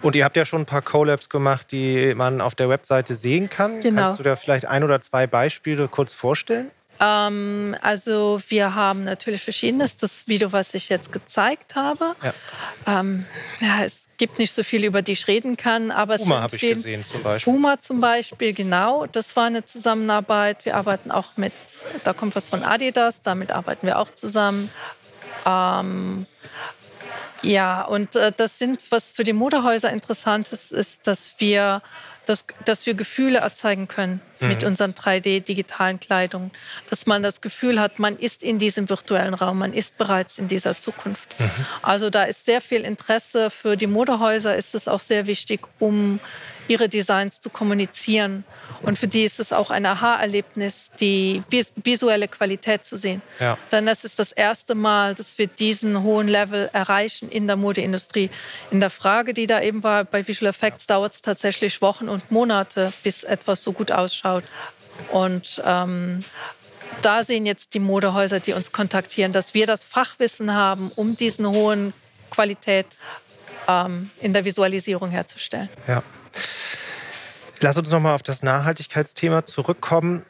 [0.02, 3.50] Und ihr habt ja schon ein paar Collabs gemacht, die man auf der Webseite sehen
[3.50, 3.82] kann.
[3.82, 4.02] Genau.
[4.02, 6.72] Kannst du da vielleicht ein oder zwei Beispiele kurz vorstellen?
[7.00, 9.98] Ähm, also wir haben natürlich verschiedenes.
[9.98, 12.16] Das Video, was ich jetzt gezeigt habe.
[12.24, 12.34] Ja.
[13.00, 13.26] Ähm,
[13.60, 15.90] ja, es gibt nicht so viel, über die ich reden kann.
[15.90, 17.52] Aber Puma habe ich gesehen zum Beispiel.
[17.52, 19.08] Puma zum Beispiel, genau.
[19.08, 20.64] Das war eine Zusammenarbeit.
[20.64, 21.54] Wir arbeiten auch mit,
[22.04, 24.70] da kommt was von Adidas, damit arbeiten wir auch zusammen.
[25.44, 26.28] Ähm,
[27.42, 31.82] ja, und äh, das sind, was für die Modehäuser interessant ist, ist, dass wir
[32.26, 34.48] dass, dass wir Gefühle erzeugen können mhm.
[34.48, 36.52] mit unseren 3D-digitalen Kleidungen.
[36.90, 40.48] Dass man das Gefühl hat, man ist in diesem virtuellen Raum, man ist bereits in
[40.48, 41.40] dieser Zukunft.
[41.40, 41.50] Mhm.
[41.82, 43.50] Also da ist sehr viel Interesse.
[43.50, 46.20] Für die Modehäuser ist es auch sehr wichtig, um
[46.72, 48.46] ihre Designs zu kommunizieren.
[48.82, 51.44] Und für die ist es auch ein Aha-Erlebnis, die
[51.76, 53.22] visuelle Qualität zu sehen.
[53.40, 53.58] Ja.
[53.72, 58.30] Denn das ist das erste Mal, dass wir diesen hohen Level erreichen in der Modeindustrie.
[58.72, 62.32] In der Frage, die da eben war, bei Visual Effects dauert es tatsächlich Wochen und
[62.32, 64.46] Monate, bis etwas so gut ausschaut.
[65.12, 66.24] Und ähm,
[67.02, 71.46] da sehen jetzt die Modehäuser, die uns kontaktieren, dass wir das Fachwissen haben, um diesen
[71.46, 71.94] hohen
[72.30, 72.88] Qualität
[73.68, 75.70] ähm, in der Visualisierung herzustellen.
[75.88, 76.02] Ja.
[77.62, 80.26] Lass uns nochmal auf das Nachhaltigkeitsthema zurückkommen.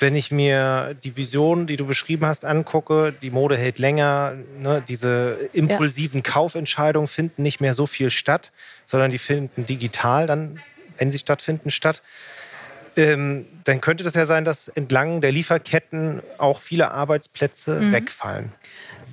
[0.00, 4.82] Wenn ich mir die Vision, die du beschrieben hast, angucke, die Mode hält länger, ne,
[4.86, 6.32] diese impulsiven ja.
[6.32, 8.52] Kaufentscheidungen finden nicht mehr so viel statt,
[8.86, 10.60] sondern die finden digital dann,
[10.96, 12.02] wenn sie stattfinden, statt.
[12.96, 17.92] Ähm, dann könnte das ja sein, dass entlang der Lieferketten auch viele Arbeitsplätze mhm.
[17.92, 18.52] wegfallen.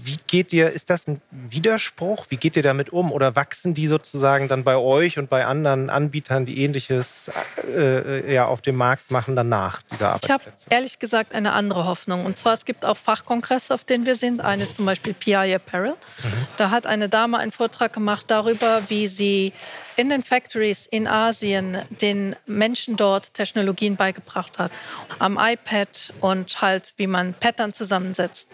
[0.04, 2.26] Wie geht ihr, ist das ein Widerspruch?
[2.30, 3.12] Wie geht ihr damit um?
[3.12, 7.32] Oder wachsen die sozusagen dann bei euch und bei anderen Anbietern, die ähnliches
[7.68, 10.48] äh, ja, auf dem Markt machen, danach, diese Arbeitsplätze?
[10.48, 12.26] Ich habe ehrlich gesagt eine andere Hoffnung.
[12.26, 14.42] Und zwar, es gibt auch Fachkongresse, auf denen wir sind.
[14.42, 15.96] Eines zum Beispiel PI Apparel.
[16.24, 16.48] Mhm.
[16.58, 19.54] Da hat eine Dame einen Vortrag gemacht darüber, wie sie
[20.00, 24.72] in den Factories in Asien den Menschen dort Technologien beigebracht hat.
[25.20, 28.48] Am iPad und halt, wie man Pattern zusammensetzt.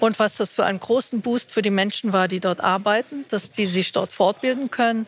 [0.00, 3.50] Und was das für einen großen Boost für die Menschen war, die dort arbeiten, dass
[3.50, 5.06] die sich dort fortbilden können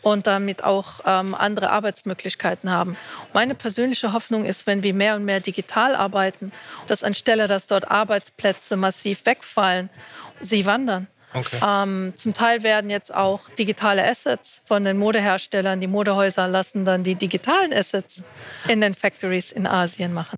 [0.00, 2.96] und damit auch ähm, andere Arbeitsmöglichkeiten haben.
[3.34, 6.50] Meine persönliche Hoffnung ist, wenn wir mehr und mehr digital arbeiten,
[6.86, 9.90] dass anstelle, dass dort Arbeitsplätze massiv wegfallen,
[10.40, 11.08] sie wandern.
[11.36, 11.58] Okay.
[11.62, 17.04] Ähm, zum Teil werden jetzt auch digitale Assets von den Modeherstellern, die Modehäuser lassen dann
[17.04, 18.22] die digitalen Assets
[18.68, 20.36] in den Factories in Asien machen.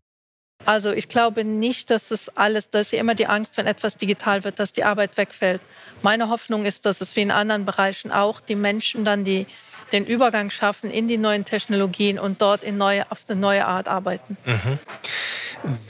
[0.64, 3.96] Also ich glaube nicht, dass es alles, dass ist ja immer die Angst, wenn etwas
[3.96, 5.62] digital wird, dass die Arbeit wegfällt.
[6.02, 9.46] Meine Hoffnung ist, dass es wie in anderen Bereichen auch die Menschen dann die,
[9.92, 13.88] den Übergang schaffen in die neuen Technologien und dort in neue, auf eine neue Art
[13.88, 14.37] arbeiten.
[14.44, 14.78] Mhm.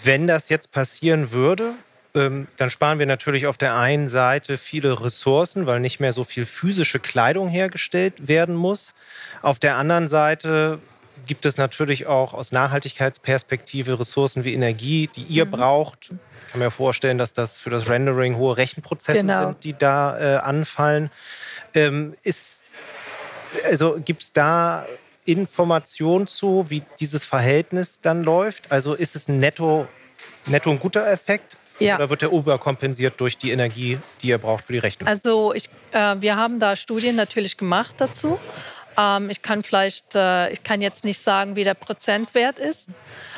[0.05, 1.75] Wenn das jetzt passieren würde,
[2.19, 6.25] ähm, dann sparen wir natürlich auf der einen Seite viele Ressourcen, weil nicht mehr so
[6.25, 8.95] viel physische Kleidung hergestellt werden muss.
[9.43, 10.81] Auf der anderen Seite
[11.27, 15.51] gibt es natürlich auch aus Nachhaltigkeitsperspektive Ressourcen wie Energie, die ihr mhm.
[15.53, 16.11] braucht.
[16.11, 19.47] Ich kann mir vorstellen, dass das für das Rendering hohe Rechenprozesse genau.
[19.49, 21.11] sind, die da äh, anfallen.
[21.75, 22.17] Ähm,
[23.65, 24.87] also gibt es da
[25.25, 28.73] Informationen zu, wie dieses Verhältnis dann läuft?
[28.73, 29.87] Also ist es ein netto,
[30.47, 31.59] netto ein guter Effekt?
[31.79, 31.97] Ja.
[31.97, 35.09] Oder wird der überkompensiert durch die Energie, die ihr braucht für die Rechnung?
[35.09, 38.38] Also ich, äh, wir haben da Studien natürlich gemacht dazu.
[38.99, 42.88] Ähm, ich kann vielleicht, äh, ich kann jetzt nicht sagen, wie der Prozentwert ist,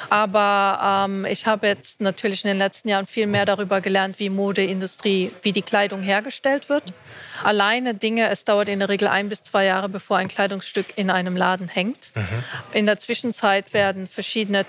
[0.08, 4.30] aber ähm, ich habe jetzt natürlich in den letzten Jahren viel mehr darüber gelernt, wie
[4.30, 6.84] Modeindustrie, wie die Kleidung hergestellt wird.
[7.44, 11.10] Alleine Dinge, es dauert in der Regel ein bis zwei Jahre, bevor ein Kleidungsstück in
[11.10, 12.12] einem Laden hängt.
[12.14, 12.44] Mhm.
[12.72, 14.66] In der Zwischenzeit werden verschiedene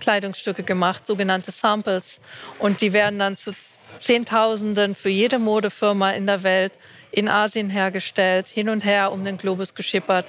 [0.00, 2.20] Testkleidungsstücke gemacht, sogenannte Samples,
[2.58, 3.52] und die werden dann zu
[3.98, 6.72] Zehntausenden für jede Modefirma in der Welt
[7.12, 10.26] in Asien hergestellt, hin und her um den Globus geschippert,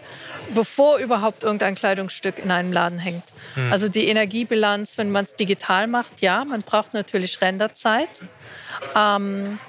[0.55, 3.23] bevor überhaupt irgendein Kleidungsstück in einem Laden hängt.
[3.55, 3.71] Mhm.
[3.71, 8.09] Also die Energiebilanz, wenn man es digital macht, ja, man braucht natürlich Renderzeit.
[8.95, 9.59] Ähm,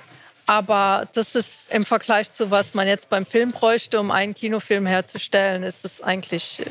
[0.52, 4.84] aber das ist im Vergleich zu was man jetzt beim Film bräuchte, um einen Kinofilm
[4.84, 6.62] herzustellen, ist es eigentlich,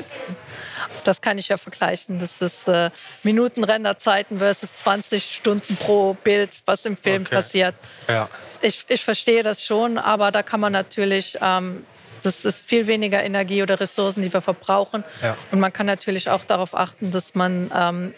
[1.02, 2.20] das kann ich ja vergleichen.
[2.20, 2.90] Das ist äh,
[3.24, 7.34] Minutenrenderzeiten versus 20 Stunden pro Bild, was im Film okay.
[7.34, 7.74] passiert.
[8.06, 8.28] Ja.
[8.60, 11.84] Ich, ich verstehe das schon, aber da kann man natürlich ähm,
[12.22, 15.02] das ist viel weniger Energie oder Ressourcen, die wir verbrauchen.
[15.20, 15.36] Ja.
[15.50, 18.14] Und man kann natürlich auch darauf achten, dass man ähm,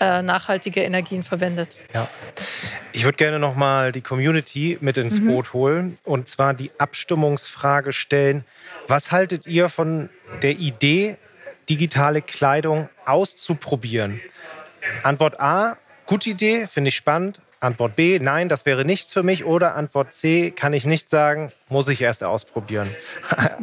[0.00, 1.76] äh, nachhaltige Energien verwendet.
[1.94, 2.08] Ja.
[2.92, 5.26] Ich würde gerne noch mal die Community mit ins mhm.
[5.26, 8.44] Boot holen und zwar die Abstimmungsfrage stellen.
[8.88, 10.08] Was haltet ihr von
[10.42, 11.16] der Idee,
[11.68, 14.20] digitale Kleidung auszuprobieren?
[15.02, 17.40] Antwort A, gute Idee, finde ich spannend.
[17.60, 19.44] Antwort B, nein, das wäre nichts für mich.
[19.44, 22.88] Oder Antwort C, kann ich nicht sagen, muss ich erst ausprobieren.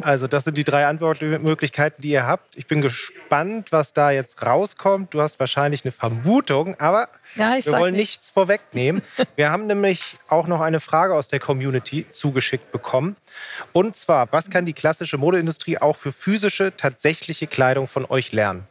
[0.00, 2.56] Also das sind die drei Antwortmöglichkeiten, die ihr habt.
[2.56, 5.14] Ich bin gespannt, was da jetzt rauskommt.
[5.14, 8.10] Du hast wahrscheinlich eine Vermutung, aber ja, wir wollen nicht.
[8.10, 9.00] nichts vorwegnehmen.
[9.36, 13.16] Wir haben nämlich auch noch eine Frage aus der Community zugeschickt bekommen.
[13.72, 18.66] Und zwar, was kann die klassische Modeindustrie auch für physische, tatsächliche Kleidung von euch lernen?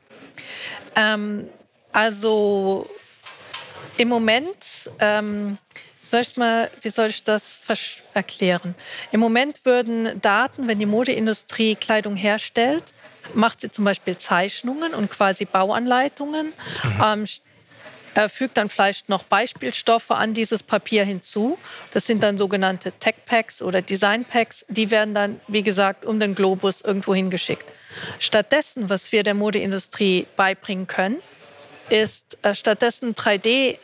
[0.95, 1.47] Ähm,
[1.91, 2.89] also
[3.97, 4.56] im Moment,
[4.99, 5.58] ähm,
[6.03, 7.62] soll ich mal, wie soll ich das
[8.13, 8.75] erklären?
[9.12, 12.84] Im Moment würden Daten, wenn die Modeindustrie Kleidung herstellt,
[13.34, 16.47] macht sie zum Beispiel Zeichnungen und quasi Bauanleitungen,
[16.84, 17.01] mhm.
[17.03, 17.25] ähm,
[18.15, 21.58] er fügt dann vielleicht noch Beispielstoffe an dieses Papier hinzu.
[21.91, 24.65] Das sind dann sogenannte Tech Packs oder Design Packs.
[24.69, 27.65] Die werden dann, wie gesagt, um den Globus irgendwo hingeschickt.
[28.19, 31.21] Stattdessen, was wir der Modeindustrie beibringen können,
[31.89, 33.78] ist äh, stattdessen 3D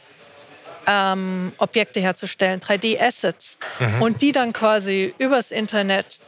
[0.87, 4.01] ähm, Objekte herzustellen, 3D-Assets mhm.
[4.01, 6.19] und die dann quasi übers Internet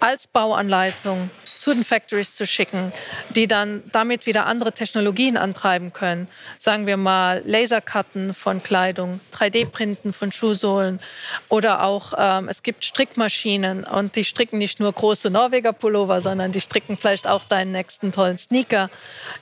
[0.00, 2.92] als Bauanleitung zu den Factories zu schicken,
[3.30, 6.28] die dann damit wieder andere Technologien antreiben können.
[6.58, 11.00] Sagen wir mal Lasercutten von Kleidung, 3D-Printen von Schuhsohlen
[11.48, 16.52] oder auch ähm, es gibt Strickmaschinen und die stricken nicht nur große Norweger Pullover, sondern
[16.52, 18.90] die stricken vielleicht auch deinen nächsten tollen Sneaker.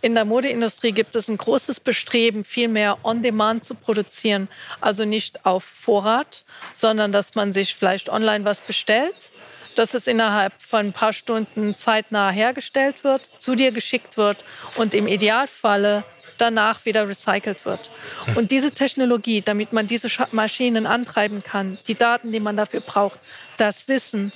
[0.01, 4.49] In der Modeindustrie gibt es ein großes Bestreben, viel mehr on-demand zu produzieren,
[4.81, 9.32] also nicht auf Vorrat, sondern dass man sich vielleicht online was bestellt
[9.79, 14.45] dass es innerhalb von ein paar Stunden zeitnah hergestellt wird, zu dir geschickt wird
[14.77, 16.05] und im Idealfalle
[16.39, 17.91] danach wieder recycelt wird.
[18.25, 18.37] Hm.
[18.37, 23.19] Und diese Technologie, damit man diese Maschinen antreiben kann, die Daten, die man dafür braucht,
[23.57, 24.33] das Wissen,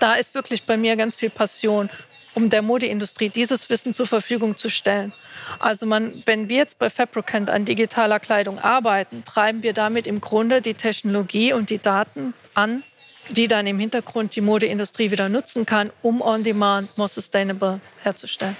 [0.00, 1.90] da ist wirklich bei mir ganz viel Passion,
[2.34, 5.12] um der Modeindustrie dieses Wissen zur Verfügung zu stellen.
[5.58, 10.20] Also man, wenn wir jetzt bei Fabricant an digitaler Kleidung arbeiten, treiben wir damit im
[10.20, 12.82] Grunde die Technologie und die Daten an,
[13.28, 18.56] die dann im Hintergrund die Modeindustrie wieder nutzen kann, um on-demand more sustainable herzustellen.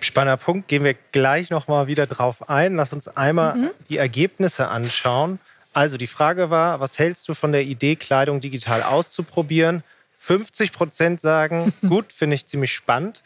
[0.00, 2.76] Spannender Punkt, gehen wir gleich noch mal wieder drauf ein.
[2.76, 3.70] Lass uns einmal mhm.
[3.88, 5.40] die Ergebnisse anschauen.
[5.72, 9.82] Also die Frage war, was hältst du von der Idee, Kleidung digital auszuprobieren?
[10.18, 13.22] 50 Prozent sagen, gut, finde ich ziemlich spannend.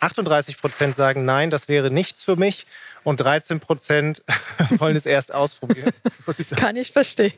[0.00, 2.66] 38 Prozent sagen, nein, das wäre nichts für mich.
[3.04, 4.22] Und 13 Prozent
[4.78, 5.90] wollen es erst ausprobieren.
[6.38, 7.32] Ich Kann ich verstehen.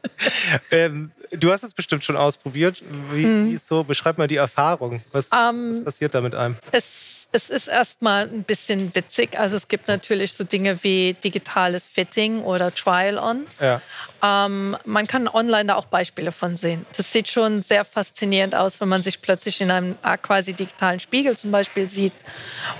[0.70, 2.82] ähm, du hast es bestimmt schon ausprobiert.
[3.10, 3.50] Wie, mhm.
[3.50, 3.84] wie ist so?
[3.84, 5.02] Beschreib mal die Erfahrung.
[5.12, 6.56] Was, um, was ähm, passiert da mit einem?
[6.70, 9.38] Es, es ist erstmal ein bisschen witzig.
[9.38, 13.46] Also es gibt natürlich so Dinge wie digitales Fitting oder Trial-On.
[13.60, 13.82] Ja.
[14.22, 16.86] Ähm, man kann online da auch Beispiele von sehen.
[16.96, 21.00] Das sieht schon sehr faszinierend aus, wenn man sich plötzlich in einem äh, quasi digitalen
[21.00, 22.14] Spiegel zum Beispiel sieht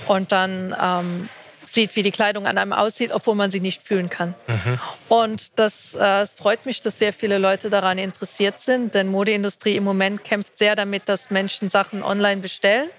[0.07, 1.29] und dann ähm,
[1.75, 4.33] sieht, wie die Kleidung an einem aussieht, obwohl man sie nicht fühlen kann.
[4.47, 4.79] Mhm.
[5.09, 9.83] Und das, äh, freut mich, dass sehr viele Leute daran interessiert sind, denn Modeindustrie im
[9.83, 12.89] Moment kämpft sehr damit, dass Menschen Sachen online bestellen,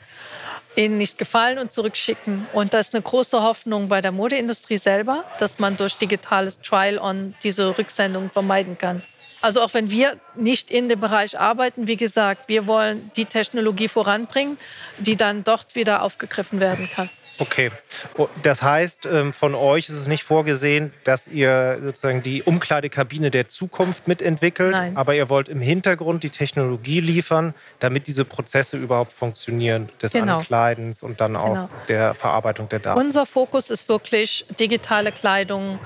[0.77, 2.47] ihnen nicht gefallen und zurückschicken.
[2.53, 7.35] Und da ist eine große Hoffnung bei der Modeindustrie selber, dass man durch digitales Trial-on
[7.43, 9.03] diese Rücksendung vermeiden kann.
[9.41, 13.89] Also auch wenn wir nicht in dem Bereich arbeiten, wie gesagt, wir wollen die Technologie
[13.89, 14.59] voranbringen,
[14.99, 17.11] die dann dort wieder aufgegriffen werden kann.
[17.39, 17.71] Okay,
[18.17, 23.31] oh, das heißt, ähm, von euch ist es nicht vorgesehen, dass ihr sozusagen die Umkleidekabine
[23.31, 24.97] der Zukunft mitentwickelt, Nein.
[24.97, 30.39] aber ihr wollt im Hintergrund die Technologie liefern, damit diese Prozesse überhaupt funktionieren, des genau.
[30.39, 31.69] Ankleidens und dann auch genau.
[31.89, 32.99] der Verarbeitung der Daten.
[32.99, 35.79] Unser Fokus ist wirklich digitale Kleidung,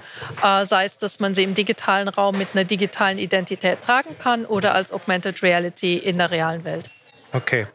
[0.43, 4.47] äh, sei es, dass man sie im digitalen Raum mit einer digitalen Identität tragen kann
[4.47, 6.91] oder als Augmented Reality in der realen Welt.
[7.33, 7.67] Okay.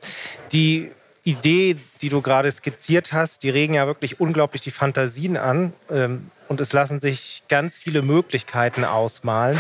[0.52, 0.92] Die
[1.26, 5.74] Idee, die du gerade skizziert hast, die regen ja wirklich unglaublich die Fantasien an.
[5.92, 9.60] Ähm, und es lassen sich ganz viele Möglichkeiten ausmalen.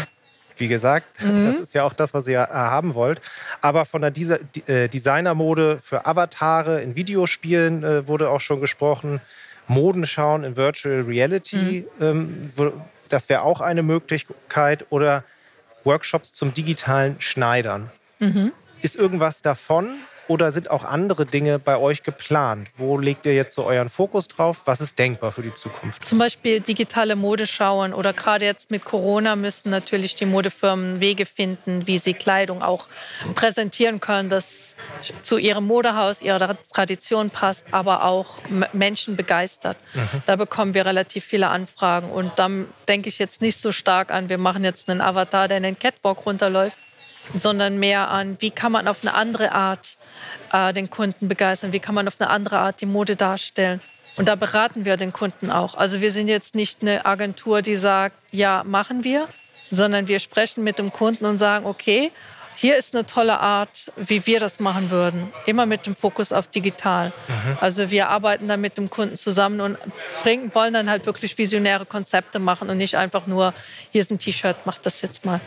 [0.57, 1.07] wie gesagt.
[1.21, 1.47] Mhm.
[1.47, 3.19] Das ist ja auch das, was ihr haben wollt.
[3.61, 4.13] Aber von der
[4.67, 9.19] äh, Designermode für Avatare in Videospielen äh, wurde auch schon gesprochen.
[9.67, 12.49] Modenschauen in Virtual Reality, mhm.
[12.57, 12.73] ähm,
[13.09, 14.85] das wäre auch eine Möglichkeit.
[14.91, 15.23] Oder
[15.83, 17.91] Workshops zum digitalen Schneidern.
[18.19, 18.51] Mhm.
[18.81, 19.95] Ist irgendwas davon
[20.27, 22.69] oder sind auch andere Dinge bei euch geplant?
[22.77, 24.61] Wo legt ihr jetzt so euren Fokus drauf?
[24.65, 26.05] Was ist denkbar für die Zukunft?
[26.05, 31.87] Zum Beispiel digitale Modeschauen oder gerade jetzt mit Corona müssen natürlich die Modefirmen Wege finden,
[31.87, 32.87] wie sie Kleidung auch
[33.35, 34.75] präsentieren können, das
[35.21, 38.41] zu ihrem Modehaus, ihrer Tradition passt, aber auch
[38.73, 39.77] Menschen begeistert.
[39.93, 40.23] Mhm.
[40.25, 44.29] Da bekommen wir relativ viele Anfragen und dann denke ich jetzt nicht so stark an,
[44.29, 46.77] wir machen jetzt einen Avatar, der in den Catwalk runterläuft,
[47.33, 49.97] sondern mehr an, wie kann man auf eine andere Art
[50.51, 53.81] äh, den Kunden begeistern, wie kann man auf eine andere Art die Mode darstellen.
[54.17, 55.75] Und da beraten wir den Kunden auch.
[55.75, 59.27] Also wir sind jetzt nicht eine Agentur, die sagt, ja, machen wir,
[59.69, 62.11] sondern wir sprechen mit dem Kunden und sagen, okay,
[62.57, 65.33] hier ist eine tolle Art, wie wir das machen würden.
[65.45, 67.11] Immer mit dem Fokus auf digital.
[67.27, 67.57] Mhm.
[67.59, 69.77] Also wir arbeiten dann mit dem Kunden zusammen und
[70.23, 73.53] bringen, wollen dann halt wirklich visionäre Konzepte machen und nicht einfach nur,
[73.91, 75.41] hier ist ein T-Shirt, mach das jetzt mal.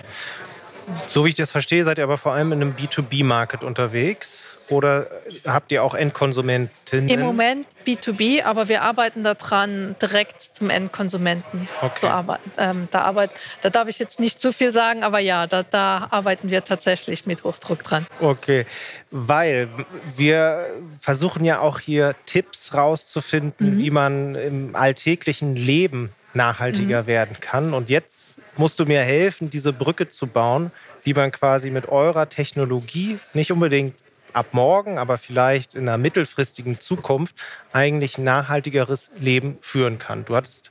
[1.07, 4.59] So wie ich das verstehe, seid ihr aber vor allem in einem B2B-Market unterwegs.
[4.68, 5.07] Oder
[5.47, 7.09] habt ihr auch Endkonsumentinnen?
[7.09, 11.97] Im Moment B2B, aber wir arbeiten daran, direkt zum Endkonsumenten okay.
[11.97, 12.51] zu arbeiten.
[12.59, 13.30] Ähm, da, arbeit,
[13.62, 17.24] da darf ich jetzt nicht zu viel sagen, aber ja, da, da arbeiten wir tatsächlich
[17.24, 18.07] mit Hochdruck dran.
[18.20, 18.66] Okay,
[19.11, 19.68] weil
[20.16, 20.66] wir
[21.01, 23.78] versuchen ja auch hier Tipps rauszufinden, mhm.
[23.78, 27.07] wie man im alltäglichen Leben nachhaltiger mhm.
[27.07, 27.74] werden kann.
[27.74, 30.70] Und jetzt musst du mir helfen, diese Brücke zu bauen,
[31.03, 33.95] wie man quasi mit eurer Technologie nicht unbedingt
[34.33, 37.35] ab morgen, aber vielleicht in einer mittelfristigen Zukunft
[37.72, 40.24] eigentlich ein nachhaltigeres Leben führen kann.
[40.24, 40.70] Du hattest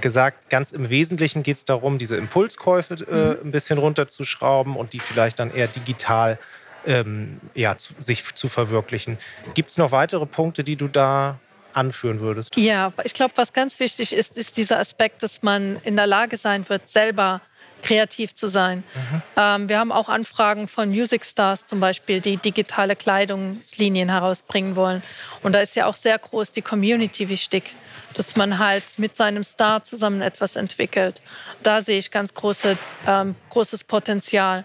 [0.00, 3.48] gesagt, ganz im Wesentlichen geht es darum, diese Impulskäufe äh, mhm.
[3.48, 6.38] ein bisschen runterzuschrauben und die vielleicht dann eher digital
[6.86, 9.18] ähm, ja, zu, sich zu verwirklichen.
[9.54, 11.38] Gibt es noch weitere Punkte, die du da
[11.78, 12.56] anführen würdest?
[12.56, 16.36] Ja, ich glaube, was ganz wichtig ist, ist dieser Aspekt, dass man in der Lage
[16.36, 17.40] sein wird, selber
[17.82, 18.78] kreativ zu sein.
[18.94, 19.22] Mhm.
[19.36, 25.02] Ähm, wir haben auch Anfragen von Music Stars zum Beispiel, die digitale Kleidungslinien herausbringen wollen.
[25.42, 27.74] Und da ist ja auch sehr groß die Community wichtig,
[28.14, 31.22] dass man halt mit seinem Star zusammen etwas entwickelt.
[31.62, 32.76] Da sehe ich ganz große,
[33.06, 34.64] ähm, großes Potenzial.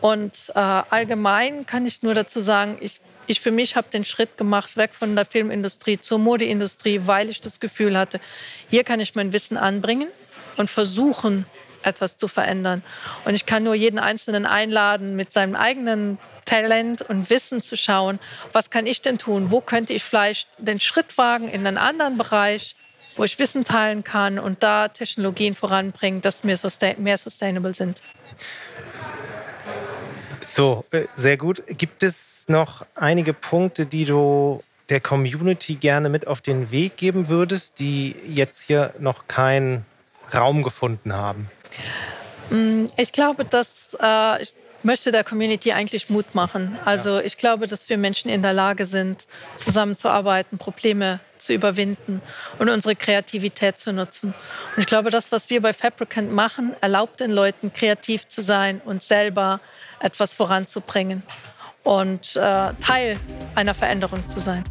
[0.00, 4.36] Und äh, allgemein kann ich nur dazu sagen, ich ich für mich habe den Schritt
[4.36, 8.20] gemacht, weg von der Filmindustrie zur Modeindustrie, weil ich das Gefühl hatte,
[8.70, 10.08] hier kann ich mein Wissen anbringen
[10.56, 11.46] und versuchen,
[11.82, 12.82] etwas zu verändern.
[13.24, 18.18] Und ich kann nur jeden Einzelnen einladen, mit seinem eigenen Talent und Wissen zu schauen,
[18.52, 19.50] was kann ich denn tun?
[19.50, 22.76] Wo könnte ich vielleicht den Schritt wagen in einen anderen Bereich,
[23.16, 28.02] wo ich Wissen teilen kann und da Technologien voranbringen, dass mehr sustainable sind.
[30.54, 31.64] So, äh, sehr gut.
[31.66, 37.26] Gibt es noch einige Punkte, die du der Community gerne mit auf den Weg geben
[37.26, 39.84] würdest, die jetzt hier noch keinen
[40.32, 41.50] Raum gefunden haben?
[42.50, 44.52] Mm, ich glaube, dass äh, ich
[44.84, 46.78] möchte der Community eigentlich Mut machen.
[46.84, 49.26] Also ich glaube, dass wir Menschen in der Lage sind,
[49.56, 52.22] zusammenzuarbeiten, Probleme zu überwinden
[52.58, 54.34] und unsere Kreativität zu nutzen.
[54.76, 58.80] Und ich glaube, das, was wir bei Fabricant machen, erlaubt den Leuten, kreativ zu sein
[58.84, 59.60] und selber
[60.00, 61.22] etwas voranzubringen
[61.82, 63.18] und äh, Teil
[63.54, 64.64] einer Veränderung zu sein.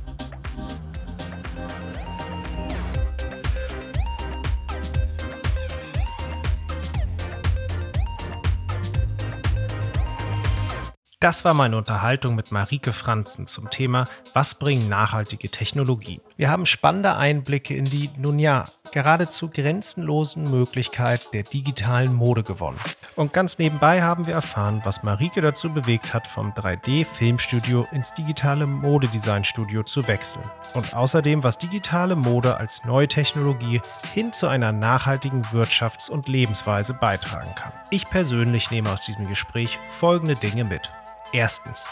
[11.24, 14.04] Das war meine Unterhaltung mit Marike Franzen zum Thema
[14.34, 16.20] Was bringen nachhaltige Technologien?
[16.36, 22.78] Wir haben spannende Einblicke in die, nun ja, geradezu grenzenlosen Möglichkeiten der digitalen Mode gewonnen.
[23.16, 28.66] Und ganz nebenbei haben wir erfahren, was Marike dazu bewegt hat, vom 3D-Filmstudio ins digitale
[28.66, 30.44] Modedesignstudio zu wechseln.
[30.74, 33.80] Und außerdem, was digitale Mode als neue Technologie
[34.14, 37.72] hin zu einer nachhaltigen Wirtschafts- und Lebensweise beitragen kann.
[37.92, 40.92] Ich persönlich nehme aus diesem Gespräch folgende Dinge mit.
[41.34, 41.90] Erstens.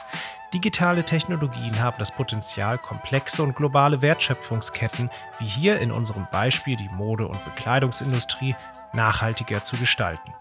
[0.54, 6.90] Digitale Technologien haben das Potenzial, komplexe und globale Wertschöpfungsketten, wie hier in unserem Beispiel die
[6.90, 8.56] Mode- und Bekleidungsindustrie,
[8.94, 10.34] nachhaltiger zu gestalten.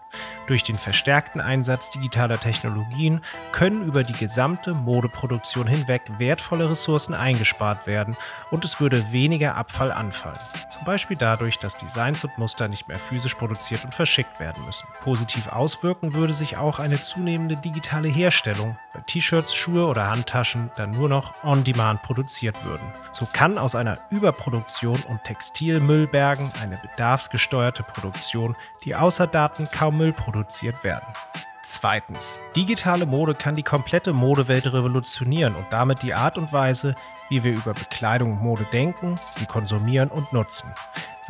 [0.47, 7.87] Durch den verstärkten Einsatz digitaler Technologien können über die gesamte Modeproduktion hinweg wertvolle Ressourcen eingespart
[7.87, 8.17] werden
[8.49, 10.39] und es würde weniger Abfall anfallen.
[10.69, 14.87] Zum Beispiel dadurch, dass Designs und Muster nicht mehr physisch produziert und verschickt werden müssen.
[15.03, 20.91] Positiv auswirken würde sich auch eine zunehmende digitale Herstellung, bei T-Shirts, Schuhe oder Handtaschen dann
[20.91, 22.91] nur noch on-demand produziert würden.
[23.11, 30.13] So kann aus einer Überproduktion und Textilmüllbergen eine bedarfsgesteuerte Produktion, die außer Daten kaum Biomüll
[30.13, 31.05] produziert werden.
[31.63, 32.39] Zweitens.
[32.55, 36.95] Digitale Mode kann die komplette Modewelt revolutionieren und damit die Art und Weise,
[37.29, 40.73] wie wir über Bekleidung und Mode denken, sie konsumieren und nutzen.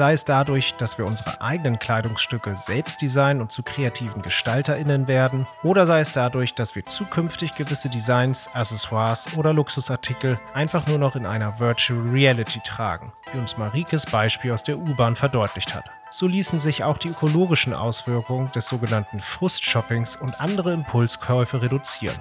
[0.01, 5.45] Sei es dadurch, dass wir unsere eigenen Kleidungsstücke selbst designen und zu kreativen GestalterInnen werden,
[5.61, 11.15] oder sei es dadurch, dass wir zukünftig gewisse Designs, Accessoires oder Luxusartikel einfach nur noch
[11.15, 15.85] in einer Virtual Reality tragen, wie uns Marikes Beispiel aus der U-Bahn verdeutlicht hat.
[16.09, 22.17] So ließen sich auch die ökologischen Auswirkungen des sogenannten Frustshoppings und andere Impulskäufe reduzieren.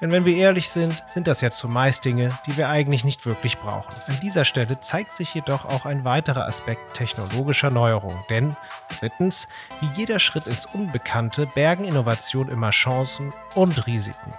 [0.00, 3.58] Denn wenn wir ehrlich sind, sind das ja zumeist Dinge, die wir eigentlich nicht wirklich
[3.58, 3.94] brauchen.
[4.06, 8.24] An dieser Stelle zeigt sich jedoch auch ein weiterer Aspekt technologischer Neuerung.
[8.28, 8.56] Denn,
[8.98, 9.48] drittens,
[9.80, 14.34] wie jeder Schritt ins Unbekannte bergen Innovationen immer Chancen und Risiken.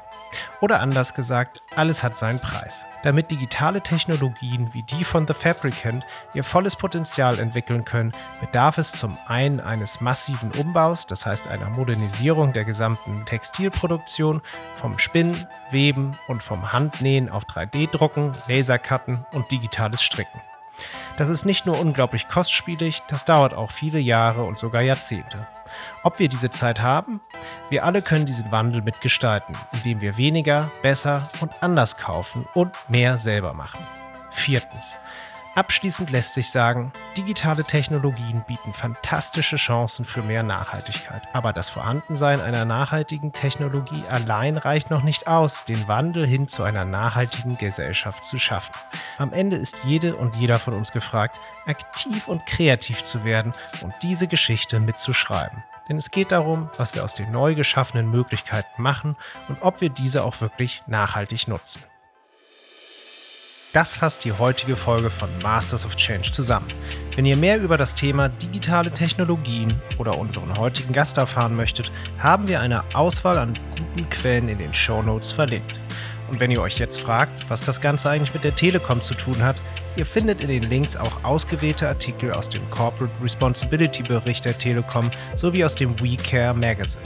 [0.62, 2.86] Oder anders gesagt, alles hat seinen Preis.
[3.04, 8.92] Damit digitale Technologien wie die von The Fabricant ihr volles Potenzial entwickeln können, bedarf es
[8.92, 14.42] zum einen eines massiven Umbaus, das heißt einer Modernisierung der gesamten Textilproduktion,
[14.80, 20.42] vom Spinnen, Weben und vom Handnähen auf 3D-Drucken, Lasercutten und digitales Stricken.
[21.18, 25.48] Das ist nicht nur unglaublich kostspielig, das dauert auch viele Jahre und sogar Jahrzehnte.
[26.04, 27.22] Ob wir diese Zeit haben?
[27.70, 33.18] Wir alle können diesen Wandel mitgestalten, indem wir weniger, besser und anders kaufen und mehr
[33.18, 33.80] selber machen.
[34.32, 34.98] Viertens.
[35.56, 41.22] Abschließend lässt sich sagen, digitale Technologien bieten fantastische Chancen für mehr Nachhaltigkeit.
[41.32, 46.64] Aber das Vorhandensein einer nachhaltigen Technologie allein reicht noch nicht aus, den Wandel hin zu
[46.64, 48.74] einer nachhaltigen Gesellschaft zu schaffen.
[49.18, 53.94] Am Ende ist jede und jeder von uns gefragt, aktiv und kreativ zu werden und
[54.04, 55.64] diese Geschichte mitzuschreiben.
[55.88, 59.16] Denn es geht darum, was wir aus den neu geschaffenen Möglichkeiten machen
[59.48, 61.82] und ob wir diese auch wirklich nachhaltig nutzen.
[63.76, 66.66] Das fasst die heutige Folge von Masters of Change zusammen.
[67.14, 69.68] Wenn ihr mehr über das Thema digitale Technologien
[69.98, 74.74] oder unseren heutigen Gast erfahren möchtet, haben wir eine Auswahl an guten Quellen in den
[74.74, 75.78] Show Notes verlinkt.
[76.32, 79.44] Und wenn ihr euch jetzt fragt, was das Ganze eigentlich mit der Telekom zu tun
[79.44, 79.58] hat,
[79.98, 85.10] ihr findet in den Links auch ausgewählte Artikel aus dem Corporate Responsibility Bericht der Telekom
[85.36, 87.04] sowie aus dem WeCare Magazine.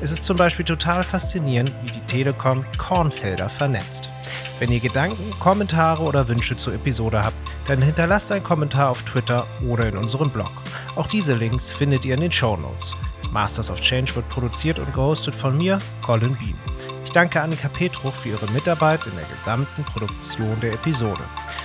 [0.00, 4.11] Es ist zum Beispiel total faszinierend, wie die Telekom Kornfelder vernetzt.
[4.58, 9.46] Wenn ihr Gedanken, Kommentare oder Wünsche zur Episode habt, dann hinterlasst einen Kommentar auf Twitter
[9.68, 10.50] oder in unserem Blog.
[10.96, 12.96] Auch diese Links findet ihr in den Show Notes.
[13.32, 16.54] Masters of Change wird produziert und gehostet von mir, Colin Bean.
[17.12, 21.20] Ich danke Annika Petruch für ihre Mitarbeit in der gesamten Produktion der Episode.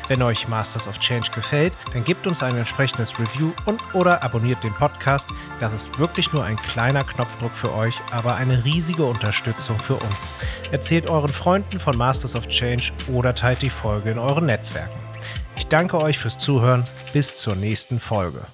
[0.09, 4.61] Wenn euch Masters of Change gefällt, dann gebt uns ein entsprechendes Review und oder abonniert
[4.61, 5.29] den Podcast.
[5.61, 10.33] Das ist wirklich nur ein kleiner Knopfdruck für euch, aber eine riesige Unterstützung für uns.
[10.73, 14.99] Erzählt euren Freunden von Masters of Change oder teilt die Folge in euren Netzwerken.
[15.55, 16.83] Ich danke euch fürs Zuhören.
[17.13, 18.47] Bis zur nächsten Folge.